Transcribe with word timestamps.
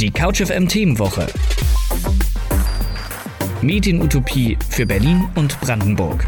Die 0.00 0.12
CouchFM 0.12 0.68
Themenwoche. 0.68 1.26
Medienutopie 3.62 4.56
für 4.70 4.86
Berlin 4.86 5.28
und 5.34 5.60
Brandenburg. 5.60 6.24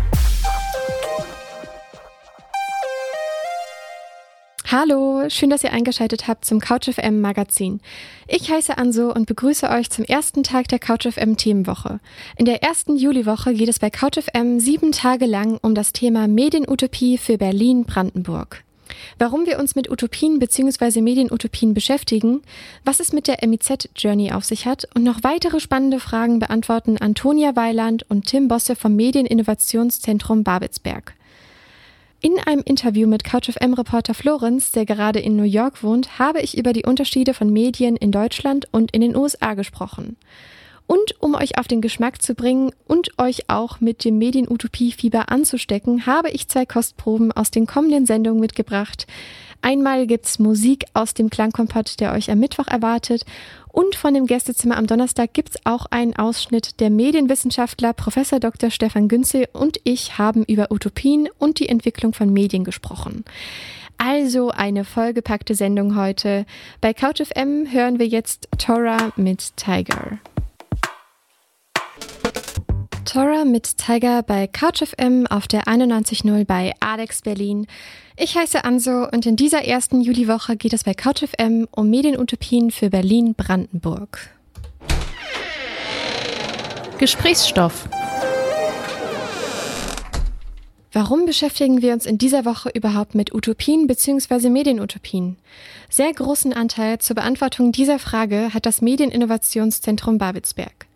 Hallo, 4.66 5.22
schön, 5.28 5.50
dass 5.50 5.62
ihr 5.62 5.72
eingeschaltet 5.72 6.26
habt 6.26 6.44
zum 6.44 6.58
CouchFM 6.58 7.20
Magazin. 7.20 7.80
Ich 8.26 8.50
heiße 8.50 8.76
Anso 8.76 9.12
und 9.12 9.26
begrüße 9.26 9.70
euch 9.70 9.88
zum 9.88 10.04
ersten 10.04 10.42
Tag 10.42 10.66
der 10.66 10.80
CouchFM 10.80 11.36
Themenwoche. 11.36 12.00
In 12.36 12.46
der 12.46 12.64
ersten 12.64 12.96
Juliwoche 12.96 13.54
geht 13.54 13.68
es 13.68 13.78
bei 13.78 13.90
CouchFM 13.90 14.58
sieben 14.58 14.90
Tage 14.90 15.26
lang 15.26 15.60
um 15.62 15.76
das 15.76 15.92
Thema 15.92 16.26
Medienutopie 16.26 17.18
für 17.18 17.38
Berlin-Brandenburg. 17.38 18.64
Warum 19.18 19.46
wir 19.46 19.58
uns 19.58 19.74
mit 19.74 19.90
Utopien 19.90 20.38
bzw. 20.38 21.00
Medienutopien 21.00 21.74
beschäftigen, 21.74 22.42
was 22.84 23.00
es 23.00 23.12
mit 23.12 23.28
der 23.28 23.46
MIZ-Journey 23.46 24.32
auf 24.32 24.44
sich 24.44 24.66
hat 24.66 24.88
und 24.94 25.02
noch 25.02 25.22
weitere 25.22 25.60
spannende 25.60 26.00
Fragen 26.00 26.38
beantworten 26.38 26.98
Antonia 26.98 27.56
Weiland 27.56 28.04
und 28.08 28.26
Tim 28.26 28.48
Bosse 28.48 28.76
vom 28.76 28.96
Medieninnovationszentrum 28.96 30.44
Babelsberg. 30.44 31.14
In 32.22 32.38
einem 32.38 32.62
Interview 32.62 33.08
mit 33.08 33.24
CouchFM-Reporter 33.24 34.12
Florenz, 34.12 34.72
der 34.72 34.84
gerade 34.84 35.20
in 35.20 35.36
New 35.36 35.42
York 35.42 35.82
wohnt, 35.82 36.18
habe 36.18 36.42
ich 36.42 36.58
über 36.58 36.74
die 36.74 36.84
Unterschiede 36.84 37.32
von 37.32 37.50
Medien 37.50 37.96
in 37.96 38.12
Deutschland 38.12 38.68
und 38.72 38.90
in 38.90 39.00
den 39.00 39.16
USA 39.16 39.54
gesprochen. 39.54 40.16
Und 40.90 41.14
um 41.20 41.36
euch 41.36 41.56
auf 41.56 41.68
den 41.68 41.80
Geschmack 41.80 42.20
zu 42.20 42.34
bringen 42.34 42.72
und 42.88 43.16
euch 43.16 43.48
auch 43.48 43.80
mit 43.80 44.04
dem 44.04 44.18
Medienutopie-Fieber 44.18 45.30
anzustecken, 45.30 46.04
habe 46.04 46.30
ich 46.30 46.48
zwei 46.48 46.66
Kostproben 46.66 47.30
aus 47.30 47.52
den 47.52 47.68
kommenden 47.68 48.06
Sendungen 48.06 48.40
mitgebracht. 48.40 49.06
Einmal 49.62 50.08
gibt's 50.08 50.40
Musik 50.40 50.86
aus 50.92 51.14
dem 51.14 51.30
Klangkompott, 51.30 52.00
der 52.00 52.12
euch 52.12 52.28
am 52.28 52.40
Mittwoch 52.40 52.66
erwartet. 52.66 53.24
Und 53.68 53.94
von 53.94 54.14
dem 54.14 54.26
Gästezimmer 54.26 54.76
am 54.76 54.88
Donnerstag 54.88 55.32
gibt's 55.32 55.58
auch 55.62 55.86
einen 55.92 56.16
Ausschnitt. 56.16 56.80
Der 56.80 56.90
Medienwissenschaftler 56.90 57.92
Prof. 57.92 58.16
Dr. 58.40 58.72
Stefan 58.72 59.06
Günzel 59.06 59.46
und 59.52 59.78
ich 59.84 60.18
haben 60.18 60.42
über 60.42 60.72
Utopien 60.72 61.28
und 61.38 61.60
die 61.60 61.68
Entwicklung 61.68 62.14
von 62.14 62.32
Medien 62.32 62.64
gesprochen. 62.64 63.24
Also 63.96 64.50
eine 64.50 64.84
vollgepackte 64.84 65.54
Sendung 65.54 65.94
heute. 65.94 66.46
Bei 66.80 66.92
CouchFM 66.92 67.70
hören 67.70 68.00
wir 68.00 68.08
jetzt 68.08 68.48
Tora 68.58 69.12
mit 69.14 69.56
Tiger. 69.56 70.18
Tora 73.12 73.44
mit 73.44 73.76
Tiger 73.76 74.22
bei 74.22 74.46
CouchFM 74.46 75.26
auf 75.26 75.48
der 75.48 75.64
91.0 75.64 76.44
bei 76.44 76.74
Alex 76.78 77.22
Berlin. 77.22 77.66
Ich 78.16 78.36
heiße 78.36 78.62
Anso 78.64 79.08
und 79.10 79.26
in 79.26 79.34
dieser 79.34 79.64
ersten 79.64 80.00
Juliwoche 80.00 80.56
geht 80.56 80.72
es 80.72 80.84
bei 80.84 80.94
CouchFM 80.94 81.66
um 81.72 81.90
Medienutopien 81.90 82.70
für 82.70 82.88
Berlin-Brandenburg. 82.88 84.30
Gesprächsstoff. 86.98 87.88
Warum 90.92 91.26
beschäftigen 91.26 91.82
wir 91.82 91.94
uns 91.94 92.06
in 92.06 92.16
dieser 92.16 92.44
Woche 92.44 92.70
überhaupt 92.72 93.16
mit 93.16 93.34
Utopien 93.34 93.88
bzw. 93.88 94.50
Medienutopien? 94.50 95.36
Sehr 95.88 96.12
großen 96.12 96.52
Anteil 96.52 97.00
zur 97.00 97.16
Beantwortung 97.16 97.72
dieser 97.72 97.98
Frage 97.98 98.54
hat 98.54 98.66
das 98.66 98.80
Medieninnovationszentrum 98.80 100.18
Babelsberg. 100.18 100.86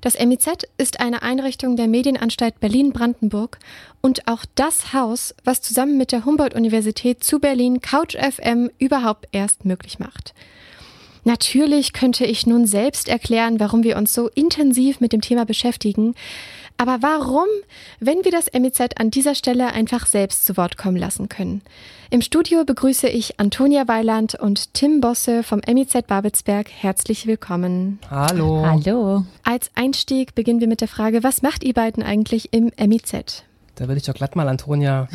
Das 0.00 0.18
MIZ 0.18 0.66
ist 0.76 1.00
eine 1.00 1.22
Einrichtung 1.22 1.76
der 1.76 1.88
Medienanstalt 1.88 2.60
Berlin-Brandenburg 2.60 3.58
und 4.00 4.28
auch 4.28 4.44
das 4.54 4.92
Haus, 4.92 5.34
was 5.44 5.60
zusammen 5.60 5.98
mit 5.98 6.12
der 6.12 6.24
Humboldt-Universität 6.24 7.24
zu 7.24 7.40
Berlin 7.40 7.80
Couch 7.80 8.16
FM 8.16 8.70
überhaupt 8.78 9.28
erst 9.32 9.64
möglich 9.64 9.98
macht. 9.98 10.34
Natürlich 11.24 11.92
könnte 11.92 12.24
ich 12.24 12.46
nun 12.46 12.66
selbst 12.66 13.08
erklären, 13.08 13.60
warum 13.60 13.82
wir 13.82 13.96
uns 13.96 14.14
so 14.14 14.28
intensiv 14.28 15.00
mit 15.00 15.12
dem 15.12 15.20
Thema 15.20 15.44
beschäftigen, 15.44 16.14
aber 16.78 16.98
warum, 17.02 17.46
wenn 17.98 18.24
wir 18.24 18.30
das 18.30 18.46
MIZ 18.52 18.80
an 18.98 19.10
dieser 19.10 19.34
Stelle 19.34 19.72
einfach 19.72 20.06
selbst 20.06 20.46
zu 20.46 20.56
Wort 20.56 20.78
kommen 20.78 20.96
lassen 20.96 21.28
können? 21.28 21.60
Im 22.10 22.22
Studio 22.22 22.64
begrüße 22.64 23.08
ich 23.08 23.38
Antonia 23.40 23.86
Weiland 23.88 24.36
und 24.36 24.72
Tim 24.74 25.00
Bosse 25.00 25.42
vom 25.42 25.60
MIZ 25.66 26.06
Babelsberg. 26.06 26.70
Herzlich 26.70 27.26
willkommen. 27.26 27.98
Hallo. 28.10 28.64
Hallo. 28.64 29.24
Als 29.42 29.70
Einstieg 29.74 30.36
beginnen 30.36 30.60
wir 30.60 30.68
mit 30.68 30.80
der 30.80 30.88
Frage, 30.88 31.22
was 31.24 31.42
macht 31.42 31.64
ihr 31.64 31.74
beiden 31.74 32.02
eigentlich 32.02 32.52
im 32.52 32.70
MIZ? 32.78 33.42
Da 33.74 33.86
würde 33.86 33.98
ich 33.98 34.04
doch 34.04 34.14
glatt 34.14 34.34
mal 34.34 34.48
Antonia, 34.48 35.06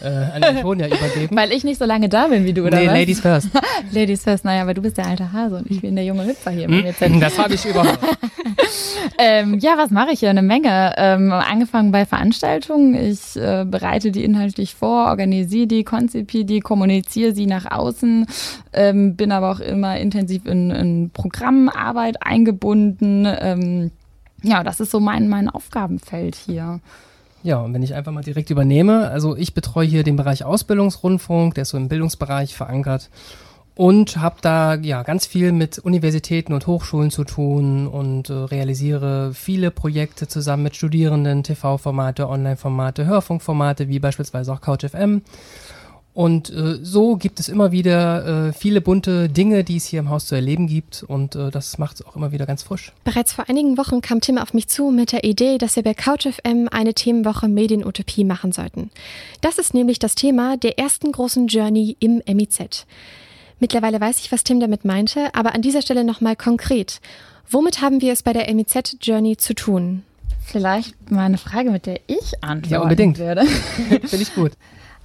äh, 0.00 0.06
an 0.06 0.44
Antonia 0.44 0.86
übergeben. 0.86 1.34
Weil 1.36 1.50
ich 1.50 1.64
nicht 1.64 1.78
so 1.78 1.84
lange 1.84 2.08
da 2.08 2.28
bin 2.28 2.44
wie 2.44 2.52
du, 2.52 2.64
oder 2.64 2.78
nee, 2.78 2.86
was? 2.86 2.94
Ladies 2.94 3.20
first. 3.20 3.48
Ladies 3.90 4.22
first, 4.22 4.44
naja, 4.44 4.64
weil 4.64 4.74
du 4.74 4.82
bist 4.82 4.96
der 4.96 5.06
alte 5.06 5.32
Hase 5.32 5.56
und 5.56 5.68
ich 5.68 5.80
bin 5.80 5.96
der 5.96 6.04
junge 6.04 6.24
Hüpfer 6.26 6.52
hier. 6.52 6.68
Hm, 6.68 6.82
Mit 6.82 7.00
mir 7.00 7.20
das 7.20 7.36
habe 7.38 7.54
ich 7.54 7.64
überhaupt. 7.64 7.98
Ähm, 9.18 9.58
ja, 9.58 9.76
was 9.76 9.90
mache 9.90 10.12
ich 10.12 10.20
hier? 10.20 10.30
Eine 10.30 10.42
Menge. 10.42 10.94
Ähm, 10.96 11.32
angefangen 11.32 11.92
bei 11.92 12.06
Veranstaltungen. 12.06 12.94
Ich 12.94 13.36
äh, 13.36 13.64
bereite 13.64 14.10
die 14.12 14.24
inhaltlich 14.24 14.74
vor, 14.74 15.06
organisiere 15.06 15.66
die, 15.66 15.84
konzipiere 15.84 16.44
die, 16.44 16.60
kommuniziere 16.60 17.34
sie 17.34 17.46
nach 17.46 17.70
außen, 17.70 18.26
ähm, 18.72 19.16
bin 19.16 19.32
aber 19.32 19.50
auch 19.50 19.60
immer 19.60 19.98
intensiv 19.98 20.46
in, 20.46 20.70
in 20.70 21.10
Programmarbeit 21.10 22.22
eingebunden. 22.22 23.26
Ähm, 23.26 23.90
ja, 24.42 24.64
das 24.64 24.80
ist 24.80 24.90
so 24.90 25.00
mein, 25.00 25.28
mein 25.28 25.48
Aufgabenfeld 25.48 26.34
hier. 26.34 26.80
Ja, 27.42 27.58
und 27.58 27.74
wenn 27.74 27.82
ich 27.82 27.94
einfach 27.94 28.12
mal 28.12 28.22
direkt 28.22 28.50
übernehme, 28.50 29.08
also 29.10 29.36
ich 29.36 29.52
betreue 29.52 29.86
hier 29.86 30.04
den 30.04 30.16
Bereich 30.16 30.44
Ausbildungsrundfunk, 30.44 31.54
der 31.54 31.62
ist 31.62 31.70
so 31.70 31.76
im 31.76 31.88
Bildungsbereich 31.88 32.54
verankert 32.54 33.10
und 33.74 34.18
habe 34.18 34.36
da 34.42 34.74
ja 34.74 35.02
ganz 35.02 35.26
viel 35.26 35.52
mit 35.52 35.78
Universitäten 35.78 36.52
und 36.52 36.66
Hochschulen 36.66 37.10
zu 37.10 37.24
tun 37.24 37.86
und 37.86 38.28
äh, 38.28 38.34
realisiere 38.34 39.32
viele 39.34 39.70
Projekte 39.70 40.28
zusammen 40.28 40.64
mit 40.64 40.76
Studierenden, 40.76 41.42
TV-Formate, 41.42 42.28
Online-Formate, 42.28 43.06
Hörfunkformate 43.06 43.88
wie 43.88 43.98
beispielsweise 43.98 44.52
auch 44.52 44.60
CouchFM. 44.60 45.22
Und 46.14 46.50
äh, 46.50 46.78
so 46.82 47.16
gibt 47.16 47.40
es 47.40 47.48
immer 47.48 47.72
wieder 47.72 48.48
äh, 48.48 48.52
viele 48.52 48.82
bunte 48.82 49.30
Dinge, 49.30 49.64
die 49.64 49.76
es 49.76 49.86
hier 49.86 50.00
im 50.00 50.10
Haus 50.10 50.26
zu 50.26 50.34
erleben 50.34 50.66
gibt. 50.66 51.02
Und 51.02 51.34
äh, 51.36 51.50
das 51.50 51.78
macht 51.78 51.96
es 51.96 52.06
auch 52.06 52.16
immer 52.16 52.32
wieder 52.32 52.44
ganz 52.44 52.62
frisch. 52.62 52.92
Bereits 53.04 53.32
vor 53.32 53.48
einigen 53.48 53.78
Wochen 53.78 54.02
kam 54.02 54.20
Tim 54.20 54.36
auf 54.36 54.52
mich 54.52 54.68
zu 54.68 54.90
mit 54.90 55.12
der 55.12 55.24
Idee, 55.24 55.56
dass 55.56 55.76
wir 55.76 55.82
bei 55.82 55.94
CouchFM 55.94 56.68
eine 56.70 56.92
Themenwoche 56.92 57.48
Medienutopie 57.48 58.24
machen 58.24 58.52
sollten. 58.52 58.90
Das 59.40 59.56
ist 59.56 59.72
nämlich 59.72 59.98
das 59.98 60.14
Thema 60.14 60.58
der 60.58 60.78
ersten 60.78 61.12
großen 61.12 61.46
Journey 61.46 61.96
im 61.98 62.22
MIZ. 62.26 62.84
Mittlerweile 63.62 64.00
weiß 64.00 64.18
ich, 64.18 64.32
was 64.32 64.42
Tim 64.42 64.58
damit 64.58 64.84
meinte, 64.84 65.32
aber 65.36 65.54
an 65.54 65.62
dieser 65.62 65.82
Stelle 65.82 66.02
nochmal 66.02 66.34
konkret. 66.34 67.00
Womit 67.48 67.80
haben 67.80 68.00
wir 68.00 68.12
es 68.12 68.24
bei 68.24 68.32
der 68.32 68.52
MIZ 68.52 68.96
Journey 69.00 69.36
zu 69.36 69.54
tun? 69.54 70.02
Vielleicht 70.44 71.12
mal 71.12 71.26
eine 71.26 71.38
Frage, 71.38 71.70
mit 71.70 71.86
der 71.86 72.00
ich 72.08 72.42
antworten 72.42 72.72
Ja, 72.74 72.80
unbedingt. 72.80 73.18
würde. 73.18 73.46
Finde 74.00 74.16
ich 74.16 74.34
gut. 74.34 74.50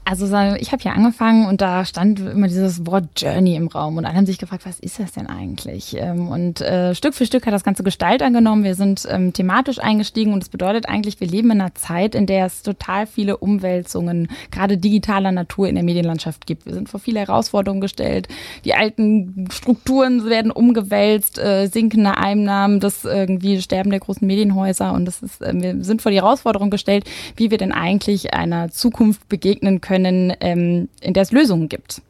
Also 0.10 0.26
ich 0.58 0.72
habe 0.72 0.82
ja 0.84 0.94
angefangen 0.94 1.48
und 1.48 1.60
da 1.60 1.84
stand 1.84 2.22
immer 2.22 2.48
dieses 2.48 2.86
Wort 2.86 3.10
Journey 3.18 3.58
im 3.58 3.68
Raum 3.68 3.98
und 3.98 4.06
alle 4.06 4.16
haben 4.16 4.26
sich 4.26 4.38
gefragt, 4.38 4.66
was 4.66 4.80
ist 4.80 5.02
das 5.02 5.12
denn 5.12 5.28
eigentlich? 5.28 5.98
Ähm, 5.98 6.30
Und 6.30 6.62
äh, 6.62 6.96
Stück 6.96 7.14
für 7.14 7.26
Stück 7.26 7.46
hat 7.46 7.54
das 7.54 7.66
Ganze 7.66 7.84
Gestalt 7.84 8.24
angenommen. 8.24 8.64
Wir 8.64 8.76
sind 8.76 9.06
ähm, 9.10 9.34
thematisch 9.34 9.80
eingestiegen 9.80 10.32
und 10.32 10.40
das 10.40 10.48
bedeutet 10.48 10.88
eigentlich, 10.88 11.20
wir 11.20 11.28
leben 11.28 11.52
in 11.52 11.60
einer 11.60 11.76
Zeit, 11.76 12.16
in 12.16 12.26
der 12.26 12.46
es 12.46 12.64
total 12.64 13.06
viele 13.06 13.36
Umwälzungen, 13.36 14.30
gerade 14.50 14.78
digitaler 14.78 15.34
Natur 15.34 15.68
in 15.68 15.76
der 15.76 15.84
Medienlandschaft 15.84 16.48
gibt. 16.48 16.66
Wir 16.66 16.74
sind 16.74 16.88
vor 16.88 17.02
viele 17.02 17.20
Herausforderungen 17.20 17.82
gestellt. 17.82 18.30
Die 18.64 18.76
alten 18.76 19.50
Strukturen 19.52 20.24
werden 20.24 20.52
umgewälzt, 20.52 21.38
äh, 21.38 21.68
sinkende 21.68 22.16
Einnahmen, 22.16 22.80
das 22.80 23.04
irgendwie 23.04 23.62
Sterben 23.62 23.90
der 23.90 24.00
großen 24.00 24.26
Medienhäuser 24.26 24.94
und 24.94 25.04
das 25.04 25.22
ist, 25.22 25.42
äh, 25.42 25.52
wir 25.54 25.84
sind 25.84 26.02
vor 26.02 26.14
die 26.14 26.22
Herausforderung 26.22 26.70
gestellt, 26.70 27.04
wie 27.36 27.52
wir 27.52 27.58
denn 27.58 27.74
eigentlich 27.74 28.34
einer 28.34 28.70
Zukunft 28.70 29.28
begegnen 29.28 29.82
können, 29.82 29.97
ähm, 30.06 30.90
in 31.02 31.14
der 31.14 31.24
es 31.24 31.32
Lösungen 31.32 31.70
gibt. 31.70 32.02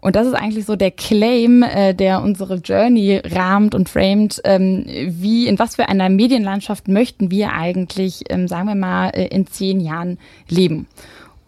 Und 0.00 0.14
das 0.14 0.26
ist 0.26 0.34
eigentlich 0.34 0.66
so 0.66 0.76
der 0.76 0.92
Claim, 0.92 1.64
äh, 1.64 1.92
der 1.92 2.22
unsere 2.22 2.56
Journey 2.56 3.20
rahmt 3.24 3.74
und 3.74 3.88
framet. 3.88 4.40
Ähm, 4.44 4.84
wie, 4.86 5.48
in 5.48 5.58
was 5.58 5.76
für 5.76 5.88
einer 5.88 6.08
Medienlandschaft 6.08 6.86
möchten 6.86 7.30
wir 7.30 7.52
eigentlich, 7.54 8.22
ähm, 8.28 8.46
sagen 8.46 8.68
wir 8.68 8.76
mal, 8.76 9.08
äh, 9.08 9.26
in 9.26 9.48
zehn 9.48 9.80
Jahren 9.80 10.18
leben? 10.48 10.86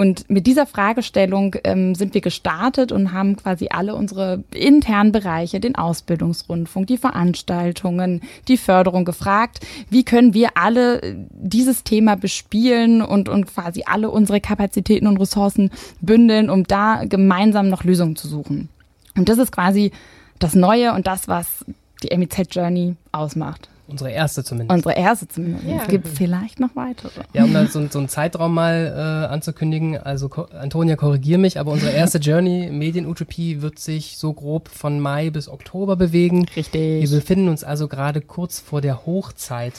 Und 0.00 0.30
mit 0.30 0.46
dieser 0.46 0.64
Fragestellung 0.64 1.56
ähm, 1.64 1.96
sind 1.96 2.14
wir 2.14 2.20
gestartet 2.20 2.92
und 2.92 3.12
haben 3.12 3.34
quasi 3.34 3.66
alle 3.68 3.96
unsere 3.96 4.44
internen 4.54 5.10
Bereiche, 5.10 5.58
den 5.58 5.74
Ausbildungsrundfunk, 5.74 6.86
die 6.86 6.98
Veranstaltungen, 6.98 8.20
die 8.46 8.58
Förderung 8.58 9.04
gefragt, 9.04 9.58
wie 9.90 10.04
können 10.04 10.34
wir 10.34 10.50
alle 10.54 11.02
äh, 11.02 11.16
dieses 11.32 11.82
Thema 11.82 12.14
bespielen 12.14 13.02
und, 13.02 13.28
und 13.28 13.46
quasi 13.48 13.82
alle 13.86 14.10
unsere 14.10 14.40
Kapazitäten 14.40 15.08
und 15.08 15.16
Ressourcen 15.16 15.72
bündeln, 16.00 16.48
um 16.48 16.62
da 16.62 17.02
gemeinsam 17.04 17.68
noch 17.68 17.82
Lösungen 17.82 18.14
zu 18.14 18.28
suchen. 18.28 18.68
Und 19.16 19.28
das 19.28 19.38
ist 19.38 19.50
quasi 19.50 19.90
das 20.38 20.54
Neue 20.54 20.94
und 20.94 21.08
das, 21.08 21.26
was 21.26 21.64
die 22.04 22.16
MIZ 22.16 22.54
Journey 22.54 22.94
ausmacht. 23.10 23.68
Unsere 23.88 24.10
erste 24.10 24.44
zumindest. 24.44 24.76
Unsere 24.76 24.94
erste 25.00 25.26
zumindest. 25.26 25.66
Ja. 25.66 25.82
Es 25.82 25.88
gibt 25.88 26.06
vielleicht 26.06 26.60
noch 26.60 26.76
weitere. 26.76 27.22
Ja, 27.32 27.44
um 27.44 27.54
da 27.54 27.66
so, 27.66 27.88
so 27.88 27.98
einen 27.98 28.10
Zeitraum 28.10 28.52
mal 28.52 28.92
äh, 28.94 29.32
anzukündigen, 29.32 29.96
also 29.96 30.28
Ko 30.28 30.42
Antonia, 30.42 30.94
korrigier 30.94 31.38
mich, 31.38 31.58
aber 31.58 31.72
unsere 31.72 31.92
erste 31.92 32.18
Journey 32.18 32.68
Medienutopie 32.70 33.62
wird 33.62 33.78
sich 33.78 34.18
so 34.18 34.34
grob 34.34 34.68
von 34.68 35.00
Mai 35.00 35.30
bis 35.30 35.48
Oktober 35.48 35.96
bewegen. 35.96 36.46
Wir 36.52 36.56
Richtig. 36.56 37.10
befinden 37.10 37.48
uns 37.48 37.64
also 37.64 37.88
gerade 37.88 38.20
kurz 38.20 38.60
vor 38.60 38.82
der 38.82 39.06
Hochzeit 39.06 39.74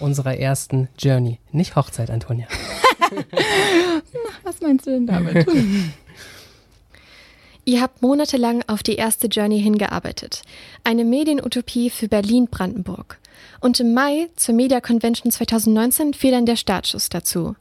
unserer 0.00 0.36
ersten 0.36 0.88
Journey. 0.98 1.38
Nicht 1.52 1.76
Hochzeit, 1.76 2.10
Antonia. 2.10 2.48
Was 4.42 4.60
meinst 4.60 4.86
du 4.86 4.90
denn 4.90 5.06
damit? 5.06 5.46
Ihr 7.64 7.82
habt 7.82 8.00
monatelang 8.00 8.64
auf 8.66 8.82
die 8.82 8.94
erste 8.94 9.26
Journey 9.26 9.60
hingearbeitet. 9.60 10.42
Eine 10.84 11.04
Medienutopie 11.04 11.90
für 11.90 12.08
Berlin-Brandenburg. 12.08 13.18
Und 13.60 13.80
im 13.80 13.94
Mai 13.94 14.28
zur 14.36 14.54
Media 14.54 14.80
Convention 14.80 15.30
2019 15.30 16.14
fiel 16.14 16.30
dann 16.32 16.46
der 16.46 16.56
Startschuss 16.56 17.08
dazu. 17.08 17.54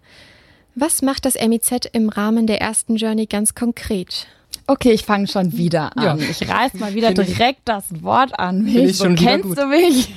Was 0.75 1.01
macht 1.01 1.25
das 1.25 1.35
MIZ 1.35 1.71
im 1.93 2.09
Rahmen 2.09 2.45
der 2.45 2.61
ersten 2.61 2.97
Journey 2.97 3.25
ganz 3.25 3.55
konkret? 3.55 4.27
Okay, 4.69 4.91
ich 4.91 5.05
fange 5.05 5.27
schon 5.27 5.53
wieder 5.57 5.95
an. 5.97 6.19
Ja. 6.19 6.27
Ich 6.29 6.47
reiß 6.47 6.73
mal 6.75 6.93
wieder 6.93 7.07
Find 7.07 7.19
ich- 7.19 7.37
direkt 7.37 7.61
das 7.65 7.85
Wort 8.03 8.37
an 8.37 8.63
mich. 8.63 8.75
Ich 8.75 8.97
so 8.97 9.05
kennst 9.15 9.47
gut. 9.47 9.57
du 9.57 9.65
mich? 9.65 10.13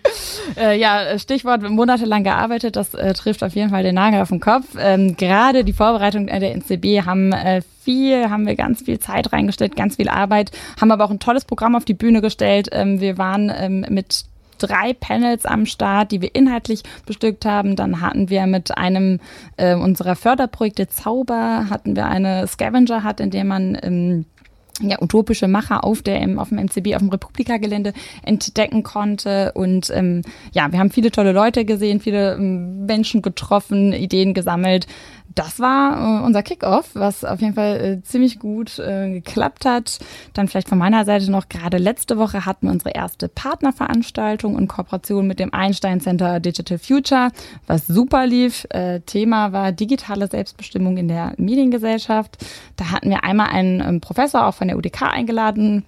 äh, 0.56 0.78
ja, 0.78 1.18
Stichwort 1.18 1.62
monatelang 1.68 2.24
gearbeitet, 2.24 2.76
das 2.76 2.94
äh, 2.94 3.12
trifft 3.12 3.44
auf 3.44 3.54
jeden 3.54 3.68
Fall 3.70 3.82
den 3.82 3.94
Nagel 3.94 4.20
auf 4.22 4.30
den 4.30 4.40
Kopf. 4.40 4.64
Ähm, 4.78 5.16
Gerade 5.18 5.62
die 5.62 5.74
Vorbereitung 5.74 6.26
der 6.26 6.54
NCB 6.54 7.04
haben 7.04 7.32
äh, 7.32 7.60
viel, 7.84 8.30
haben 8.30 8.46
wir 8.46 8.54
ganz 8.56 8.82
viel 8.82 8.98
Zeit 8.98 9.30
reingestellt, 9.32 9.76
ganz 9.76 9.96
viel 9.96 10.08
Arbeit, 10.08 10.52
haben 10.80 10.90
aber 10.90 11.04
auch 11.04 11.10
ein 11.10 11.20
tolles 11.20 11.44
Programm 11.44 11.76
auf 11.76 11.84
die 11.84 11.94
Bühne 11.94 12.22
gestellt. 12.22 12.68
Ähm, 12.72 12.98
wir 13.00 13.18
waren 13.18 13.52
ähm, 13.54 13.84
mit 13.90 14.24
drei 14.66 14.92
Panels 14.94 15.44
am 15.44 15.66
Start, 15.66 16.12
die 16.12 16.20
wir 16.20 16.34
inhaltlich 16.34 16.82
bestückt 17.06 17.44
haben. 17.44 17.76
Dann 17.76 18.00
hatten 18.00 18.30
wir 18.30 18.46
mit 18.46 18.76
einem 18.76 19.20
äh, 19.56 19.74
unserer 19.74 20.16
Förderprojekte 20.16 20.88
Zauber, 20.88 21.66
hatten 21.70 21.96
wir 21.96 22.06
eine 22.06 22.46
Scavenger 22.46 23.04
Hut, 23.04 23.20
in 23.20 23.30
der 23.30 23.44
man 23.44 23.78
ähm, 23.82 24.24
ja, 24.80 25.00
utopische 25.00 25.48
Macher 25.48 25.84
auf, 25.84 26.02
der, 26.02 26.26
auf 26.38 26.48
dem 26.48 26.58
MCB, 26.58 26.94
auf 26.94 27.02
dem 27.02 27.10
Republika-Gelände 27.10 27.92
entdecken 28.22 28.82
konnte. 28.82 29.52
Und 29.52 29.90
ähm, 29.94 30.22
ja, 30.52 30.72
wir 30.72 30.78
haben 30.78 30.90
viele 30.90 31.10
tolle 31.10 31.32
Leute 31.32 31.64
gesehen, 31.64 32.00
viele 32.00 32.34
ähm, 32.34 32.86
Menschen 32.86 33.22
getroffen, 33.22 33.92
Ideen 33.92 34.34
gesammelt. 34.34 34.86
Das 35.34 35.60
war 35.60 36.20
äh, 36.20 36.24
unser 36.24 36.42
Kickoff, 36.42 36.90
was 36.94 37.24
auf 37.24 37.40
jeden 37.40 37.54
Fall 37.54 37.80
äh, 37.80 38.02
ziemlich 38.02 38.38
gut 38.38 38.78
äh, 38.78 39.10
geklappt 39.10 39.64
hat. 39.64 39.98
Dann 40.34 40.48
vielleicht 40.48 40.68
von 40.68 40.78
meiner 40.78 41.04
Seite 41.04 41.30
noch, 41.30 41.48
gerade 41.48 41.78
letzte 41.78 42.18
Woche 42.18 42.44
hatten 42.44 42.66
wir 42.66 42.72
unsere 42.72 42.90
erste 42.90 43.28
Partnerveranstaltung 43.28 44.58
in 44.58 44.68
Kooperation 44.68 45.26
mit 45.26 45.38
dem 45.38 45.52
Einstein 45.54 46.00
Center 46.00 46.40
Digital 46.40 46.78
Future, 46.78 47.30
was 47.66 47.86
super 47.86 48.26
lief. 48.26 48.66
Äh, 48.70 49.00
Thema 49.00 49.52
war 49.52 49.72
digitale 49.72 50.28
Selbstbestimmung 50.28 50.96
in 50.96 51.08
der 51.08 51.34
Mediengesellschaft. 51.36 52.38
Da 52.76 52.90
hatten 52.90 53.10
wir 53.10 53.24
einmal 53.24 53.48
einen 53.48 53.80
ähm, 53.80 54.00
Professor 54.00 54.46
auch 54.46 54.54
von 54.54 54.68
der 54.68 54.76
UDK 54.76 55.02
eingeladen, 55.02 55.84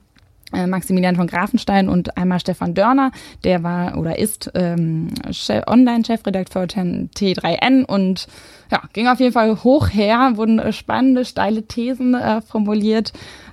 äh, 0.55 0.67
Maximilian 0.67 1.17
von 1.17 1.27
Grafenstein 1.27 1.89
und 1.89 2.17
einmal 2.17 2.41
Stefan 2.41 2.75
Dörner, 2.75 3.11
der 3.45 3.63
war 3.63 3.99
oder 3.99 4.19
ist 4.19 4.51
ähm, 4.55 5.09
Chef- 5.31 5.67
Online-Chefredakteur 5.67 6.67
von 6.73 7.11
T3N 7.17 7.85
und 7.85 8.27
ja, 8.71 8.81
ging 8.93 9.07
auf 9.09 9.21
jeden 9.21 9.33
Fall 9.33 9.63
hoch 9.65 9.89
her, 9.91 10.33
wurden 10.35 10.59
äh, 10.59 10.73
spannende, 10.73 11.25
steile 11.25 11.63
Thesen 11.65 12.15
äh, 12.15 12.41
formuliert. 12.41 13.13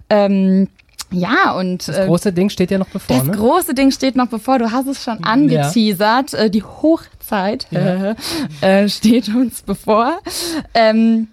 Ähm, 0.10 0.68
ja, 1.14 1.52
und 1.52 1.88
Das 1.90 1.98
äh, 1.98 2.06
große 2.08 2.32
Ding 2.32 2.50
steht 2.50 2.72
ja 2.72 2.78
noch 2.78 2.88
bevor, 2.88 3.18
das 3.18 3.26
ne? 3.26 3.34
große 3.34 3.74
Ding 3.74 3.92
steht 3.92 4.16
noch 4.16 4.28
bevor. 4.28 4.60
Du 4.60 4.72
hast 4.72 4.88
es 4.88 5.04
schon 5.04 5.22
angeteasert. 5.24 6.34
Äh, 6.34 6.50
Die 6.50 6.64
Hochzeit 6.64 7.68
Ja. 7.72 8.16
äh, 8.62 8.88
steht 8.88 9.28
uns 9.28 9.62
bevor. 9.62 10.20
Ähm, 10.74 11.28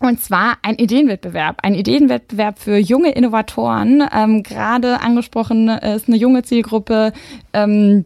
und 0.00 0.20
zwar 0.20 0.56
ein 0.62 0.76
Ideenwettbewerb. 0.76 1.58
Ein 1.62 1.74
Ideenwettbewerb 1.74 2.58
für 2.58 2.76
junge 2.76 3.12
Innovatoren. 3.12 4.02
Ähm, 4.12 4.42
Gerade 4.42 5.00
angesprochen 5.00 5.68
ist 5.68 6.08
eine 6.08 6.16
junge 6.16 6.42
Zielgruppe. 6.42 7.12
Ähm, 7.52 8.04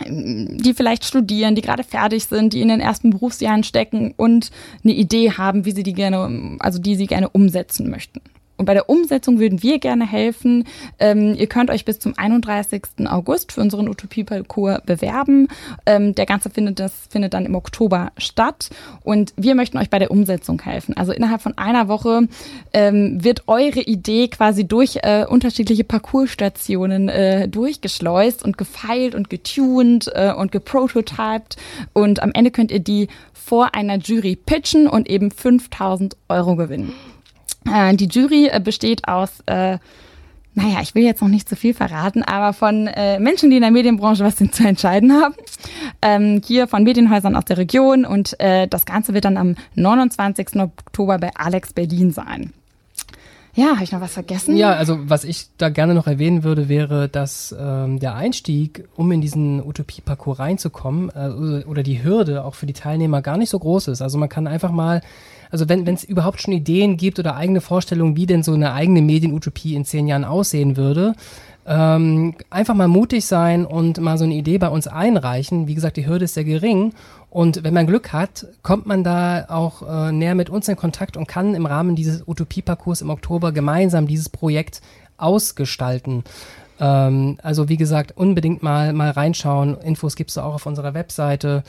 die 0.00 0.74
vielleicht 0.74 1.04
studieren, 1.04 1.54
die 1.54 1.62
gerade 1.62 1.84
fertig 1.84 2.24
sind, 2.24 2.52
die 2.52 2.60
in 2.60 2.68
den 2.68 2.80
ersten 2.80 3.10
Berufsjahren 3.10 3.62
stecken 3.62 4.12
und 4.16 4.50
eine 4.82 4.92
Idee 4.92 5.30
haben, 5.30 5.64
wie 5.66 5.70
sie 5.70 5.84
die 5.84 5.92
gerne, 5.92 6.56
also 6.58 6.80
die 6.80 6.96
sie 6.96 7.06
gerne 7.06 7.28
umsetzen 7.28 7.90
möchten. 7.90 8.20
Und 8.56 8.66
bei 8.66 8.74
der 8.74 8.88
Umsetzung 8.88 9.38
würden 9.38 9.62
wir 9.62 9.78
gerne 9.78 10.06
helfen. 10.06 10.64
Ähm, 10.98 11.34
ihr 11.34 11.46
könnt 11.46 11.70
euch 11.70 11.84
bis 11.84 11.98
zum 11.98 12.16
31. 12.16 12.82
August 13.06 13.52
für 13.52 13.60
unseren 13.60 13.88
Utopie-Parcours 13.88 14.82
bewerben. 14.86 15.48
Ähm, 15.86 16.14
der 16.14 16.26
Ganze 16.26 16.50
findet, 16.50 16.78
das 16.78 16.92
findet 17.10 17.34
dann 17.34 17.46
im 17.46 17.54
Oktober 17.54 18.12
statt. 18.16 18.70
Und 19.02 19.32
wir 19.36 19.54
möchten 19.54 19.78
euch 19.78 19.90
bei 19.90 19.98
der 19.98 20.10
Umsetzung 20.10 20.60
helfen. 20.62 20.96
Also 20.96 21.12
innerhalb 21.12 21.42
von 21.42 21.58
einer 21.58 21.88
Woche 21.88 22.28
ähm, 22.72 23.22
wird 23.24 23.48
eure 23.48 23.80
Idee 23.80 24.28
quasi 24.28 24.66
durch 24.66 24.98
äh, 25.02 25.26
unterschiedliche 25.28 25.84
Parcoursstationen 25.84 27.08
äh, 27.08 27.48
durchgeschleust 27.48 28.44
und 28.44 28.56
gefeilt 28.56 29.14
und 29.14 29.30
getuned 29.30 30.10
äh, 30.14 30.32
und 30.32 30.52
geprototyped. 30.52 31.56
Und 31.92 32.22
am 32.22 32.30
Ende 32.32 32.50
könnt 32.50 32.70
ihr 32.70 32.80
die 32.80 33.08
vor 33.32 33.74
einer 33.74 33.98
Jury 33.98 34.36
pitchen 34.36 34.86
und 34.86 35.08
eben 35.08 35.30
5000 35.30 36.16
Euro 36.28 36.56
gewinnen. 36.56 36.92
Äh, 37.72 37.94
die 37.96 38.06
Jury 38.08 38.48
äh, 38.50 38.60
besteht 38.60 39.08
aus, 39.08 39.30
äh, 39.46 39.78
naja, 40.56 40.78
ich 40.82 40.94
will 40.94 41.02
jetzt 41.02 41.20
noch 41.20 41.28
nicht 41.28 41.48
zu 41.48 41.56
viel 41.56 41.74
verraten, 41.74 42.22
aber 42.22 42.52
von 42.52 42.86
äh, 42.86 43.18
Menschen, 43.18 43.50
die 43.50 43.56
in 43.56 43.62
der 43.62 43.72
Medienbranche 43.72 44.24
was 44.24 44.36
zu 44.36 44.66
entscheiden 44.66 45.12
haben. 45.12 45.34
Ähm, 46.00 46.40
hier 46.44 46.68
von 46.68 46.84
Medienhäusern 46.84 47.34
aus 47.34 47.44
der 47.44 47.58
Region 47.58 48.04
und 48.04 48.38
äh, 48.40 48.68
das 48.68 48.84
Ganze 48.84 49.14
wird 49.14 49.24
dann 49.24 49.36
am 49.36 49.56
29. 49.74 50.56
Oktober 50.56 51.18
bei 51.18 51.30
Alex 51.34 51.72
Berlin 51.72 52.12
sein. 52.12 52.52
Ja, 53.56 53.74
habe 53.74 53.84
ich 53.84 53.92
noch 53.92 54.00
was 54.00 54.12
vergessen? 54.12 54.56
Ja, 54.56 54.72
also 54.72 54.98
was 55.08 55.22
ich 55.22 55.46
da 55.58 55.68
gerne 55.68 55.94
noch 55.94 56.08
erwähnen 56.08 56.42
würde, 56.42 56.68
wäre, 56.68 57.08
dass 57.08 57.54
ähm, 57.56 58.00
der 58.00 58.16
Einstieg, 58.16 58.88
um 58.96 59.12
in 59.12 59.20
diesen 59.20 59.64
Utopie-Parcours 59.64 60.40
reinzukommen, 60.40 61.10
äh, 61.14 61.28
oder- 61.28 61.68
oder 61.68 61.82
die 61.84 62.02
Hürde 62.02 62.44
auch 62.44 62.56
für 62.56 62.66
die 62.66 62.72
Teilnehmer 62.72 63.22
gar 63.22 63.36
nicht 63.36 63.50
so 63.50 63.58
groß 63.60 63.88
ist. 63.88 64.02
Also 64.02 64.18
man 64.18 64.28
kann 64.28 64.48
einfach 64.48 64.72
mal, 64.72 65.02
also 65.54 65.68
wenn 65.68 65.86
es 65.86 66.02
überhaupt 66.02 66.40
schon 66.40 66.52
Ideen 66.52 66.96
gibt 66.96 67.20
oder 67.20 67.36
eigene 67.36 67.60
Vorstellungen, 67.60 68.16
wie 68.16 68.26
denn 68.26 68.42
so 68.42 68.54
eine 68.54 68.72
eigene 68.72 69.02
Medienutopie 69.02 69.76
in 69.76 69.84
zehn 69.84 70.08
Jahren 70.08 70.24
aussehen 70.24 70.76
würde, 70.76 71.14
ähm, 71.64 72.34
einfach 72.50 72.74
mal 72.74 72.88
mutig 72.88 73.24
sein 73.24 73.64
und 73.64 74.00
mal 74.00 74.18
so 74.18 74.24
eine 74.24 74.34
Idee 74.34 74.58
bei 74.58 74.66
uns 74.66 74.88
einreichen. 74.88 75.68
Wie 75.68 75.76
gesagt, 75.76 75.96
die 75.96 76.08
Hürde 76.08 76.24
ist 76.24 76.34
sehr 76.34 76.42
gering. 76.42 76.92
Und 77.30 77.62
wenn 77.62 77.72
man 77.72 77.86
Glück 77.86 78.12
hat, 78.12 78.48
kommt 78.64 78.86
man 78.86 79.04
da 79.04 79.46
auch 79.48 79.82
äh, 79.88 80.10
näher 80.10 80.34
mit 80.34 80.50
uns 80.50 80.66
in 80.66 80.74
Kontakt 80.74 81.16
und 81.16 81.28
kann 81.28 81.54
im 81.54 81.66
Rahmen 81.66 81.94
dieses 81.94 82.26
Utopie-Parcours 82.26 83.02
im 83.02 83.10
Oktober 83.10 83.52
gemeinsam 83.52 84.08
dieses 84.08 84.30
Projekt 84.30 84.80
ausgestalten. 85.18 86.24
Ähm, 86.80 87.38
also 87.44 87.68
wie 87.68 87.76
gesagt, 87.76 88.16
unbedingt 88.16 88.64
mal, 88.64 88.92
mal 88.92 89.10
reinschauen. 89.10 89.78
Infos 89.82 90.16
gibt's 90.16 90.34
da 90.34 90.42
auch 90.42 90.54
auf 90.54 90.66
unserer 90.66 90.94
Webseite. 90.94 91.62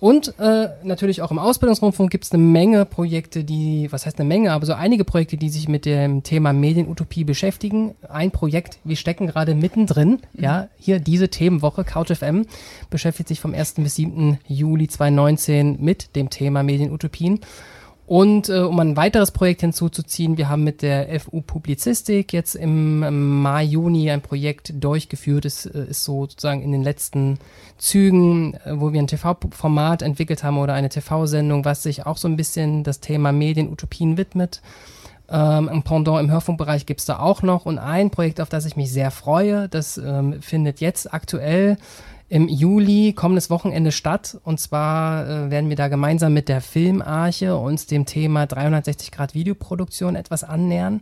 Und 0.00 0.34
äh, 0.38 0.68
natürlich 0.82 1.20
auch 1.20 1.30
im 1.30 1.38
Ausbildungsrundfunk 1.38 2.10
gibt 2.10 2.24
es 2.24 2.32
eine 2.32 2.42
Menge 2.42 2.86
Projekte, 2.86 3.44
die, 3.44 3.86
was 3.90 4.06
heißt 4.06 4.18
eine 4.18 4.26
Menge, 4.26 4.52
aber 4.52 4.64
so 4.64 4.72
einige 4.72 5.04
Projekte, 5.04 5.36
die 5.36 5.50
sich 5.50 5.68
mit 5.68 5.84
dem 5.84 6.22
Thema 6.22 6.54
Medienutopie 6.54 7.24
beschäftigen. 7.24 7.94
Ein 8.08 8.30
Projekt, 8.30 8.78
wir 8.82 8.96
stecken 8.96 9.26
gerade 9.26 9.54
mittendrin, 9.54 10.20
ja, 10.32 10.68
hier 10.78 11.00
diese 11.00 11.28
Themenwoche, 11.28 11.84
CouchFM, 11.84 12.46
beschäftigt 12.88 13.28
sich 13.28 13.40
vom 13.40 13.52
1. 13.52 13.74
bis 13.74 13.96
7. 13.96 14.38
Juli 14.48 14.88
2019 14.88 15.76
mit 15.80 16.16
dem 16.16 16.30
Thema 16.30 16.62
Medienutopien. 16.62 17.40
Und 18.10 18.48
äh, 18.48 18.58
um 18.62 18.76
ein 18.80 18.96
weiteres 18.96 19.30
Projekt 19.30 19.60
hinzuzuziehen, 19.60 20.36
wir 20.36 20.48
haben 20.48 20.64
mit 20.64 20.82
der 20.82 21.20
FU 21.20 21.42
Publizistik 21.42 22.32
jetzt 22.32 22.56
im, 22.56 23.40
Mai, 23.40 23.62
Juni 23.62 24.10
ein 24.10 24.20
Projekt 24.20 24.72
durchgeführt. 24.82 25.44
Es 25.44 25.64
äh, 25.64 25.84
ist 25.84 26.02
sozusagen 26.02 26.60
in 26.60 26.72
den 26.72 26.82
letzten 26.82 27.38
Zügen, 27.78 28.54
äh, 28.64 28.80
wo 28.80 28.92
wir 28.92 29.00
ein 29.00 29.06
TV-Format 29.06 30.02
entwickelt 30.02 30.42
haben 30.42 30.58
oder 30.58 30.74
eine 30.74 30.88
TV-Sendung, 30.88 31.64
was 31.64 31.84
sich 31.84 32.04
auch 32.04 32.16
so 32.16 32.26
ein 32.26 32.36
bisschen 32.36 32.82
das 32.82 32.98
Thema 32.98 33.30
Medienutopien 33.30 34.16
widmet. 34.16 34.60
Ähm, 35.28 35.68
ein 35.68 35.84
Pendant 35.84 36.18
im 36.18 36.32
Hörfunkbereich 36.32 36.86
gibt's 36.86 37.04
da 37.04 37.20
auch 37.20 37.42
noch. 37.42 37.64
Und 37.64 37.78
ein 37.78 38.10
Projekt, 38.10 38.40
auf 38.40 38.48
das 38.48 38.66
ich 38.66 38.74
mich 38.74 38.90
sehr 38.90 39.12
freue, 39.12 39.68
das 39.68 39.98
ähm, 39.98 40.42
findet 40.42 40.80
jetzt 40.80 41.14
aktuell 41.14 41.76
im 42.30 42.48
Juli 42.48 43.12
kommendes 43.12 43.50
Wochenende 43.50 43.90
statt. 43.90 44.38
Und 44.44 44.60
zwar 44.60 45.28
äh, 45.28 45.50
werden 45.50 45.68
wir 45.68 45.76
da 45.76 45.88
gemeinsam 45.88 46.32
mit 46.32 46.48
der 46.48 46.60
Filmarche 46.60 47.56
uns 47.56 47.86
dem 47.86 48.06
Thema 48.06 48.46
360 48.46 49.10
Grad 49.10 49.34
Videoproduktion 49.34 50.14
etwas 50.14 50.44
annähern. 50.44 51.00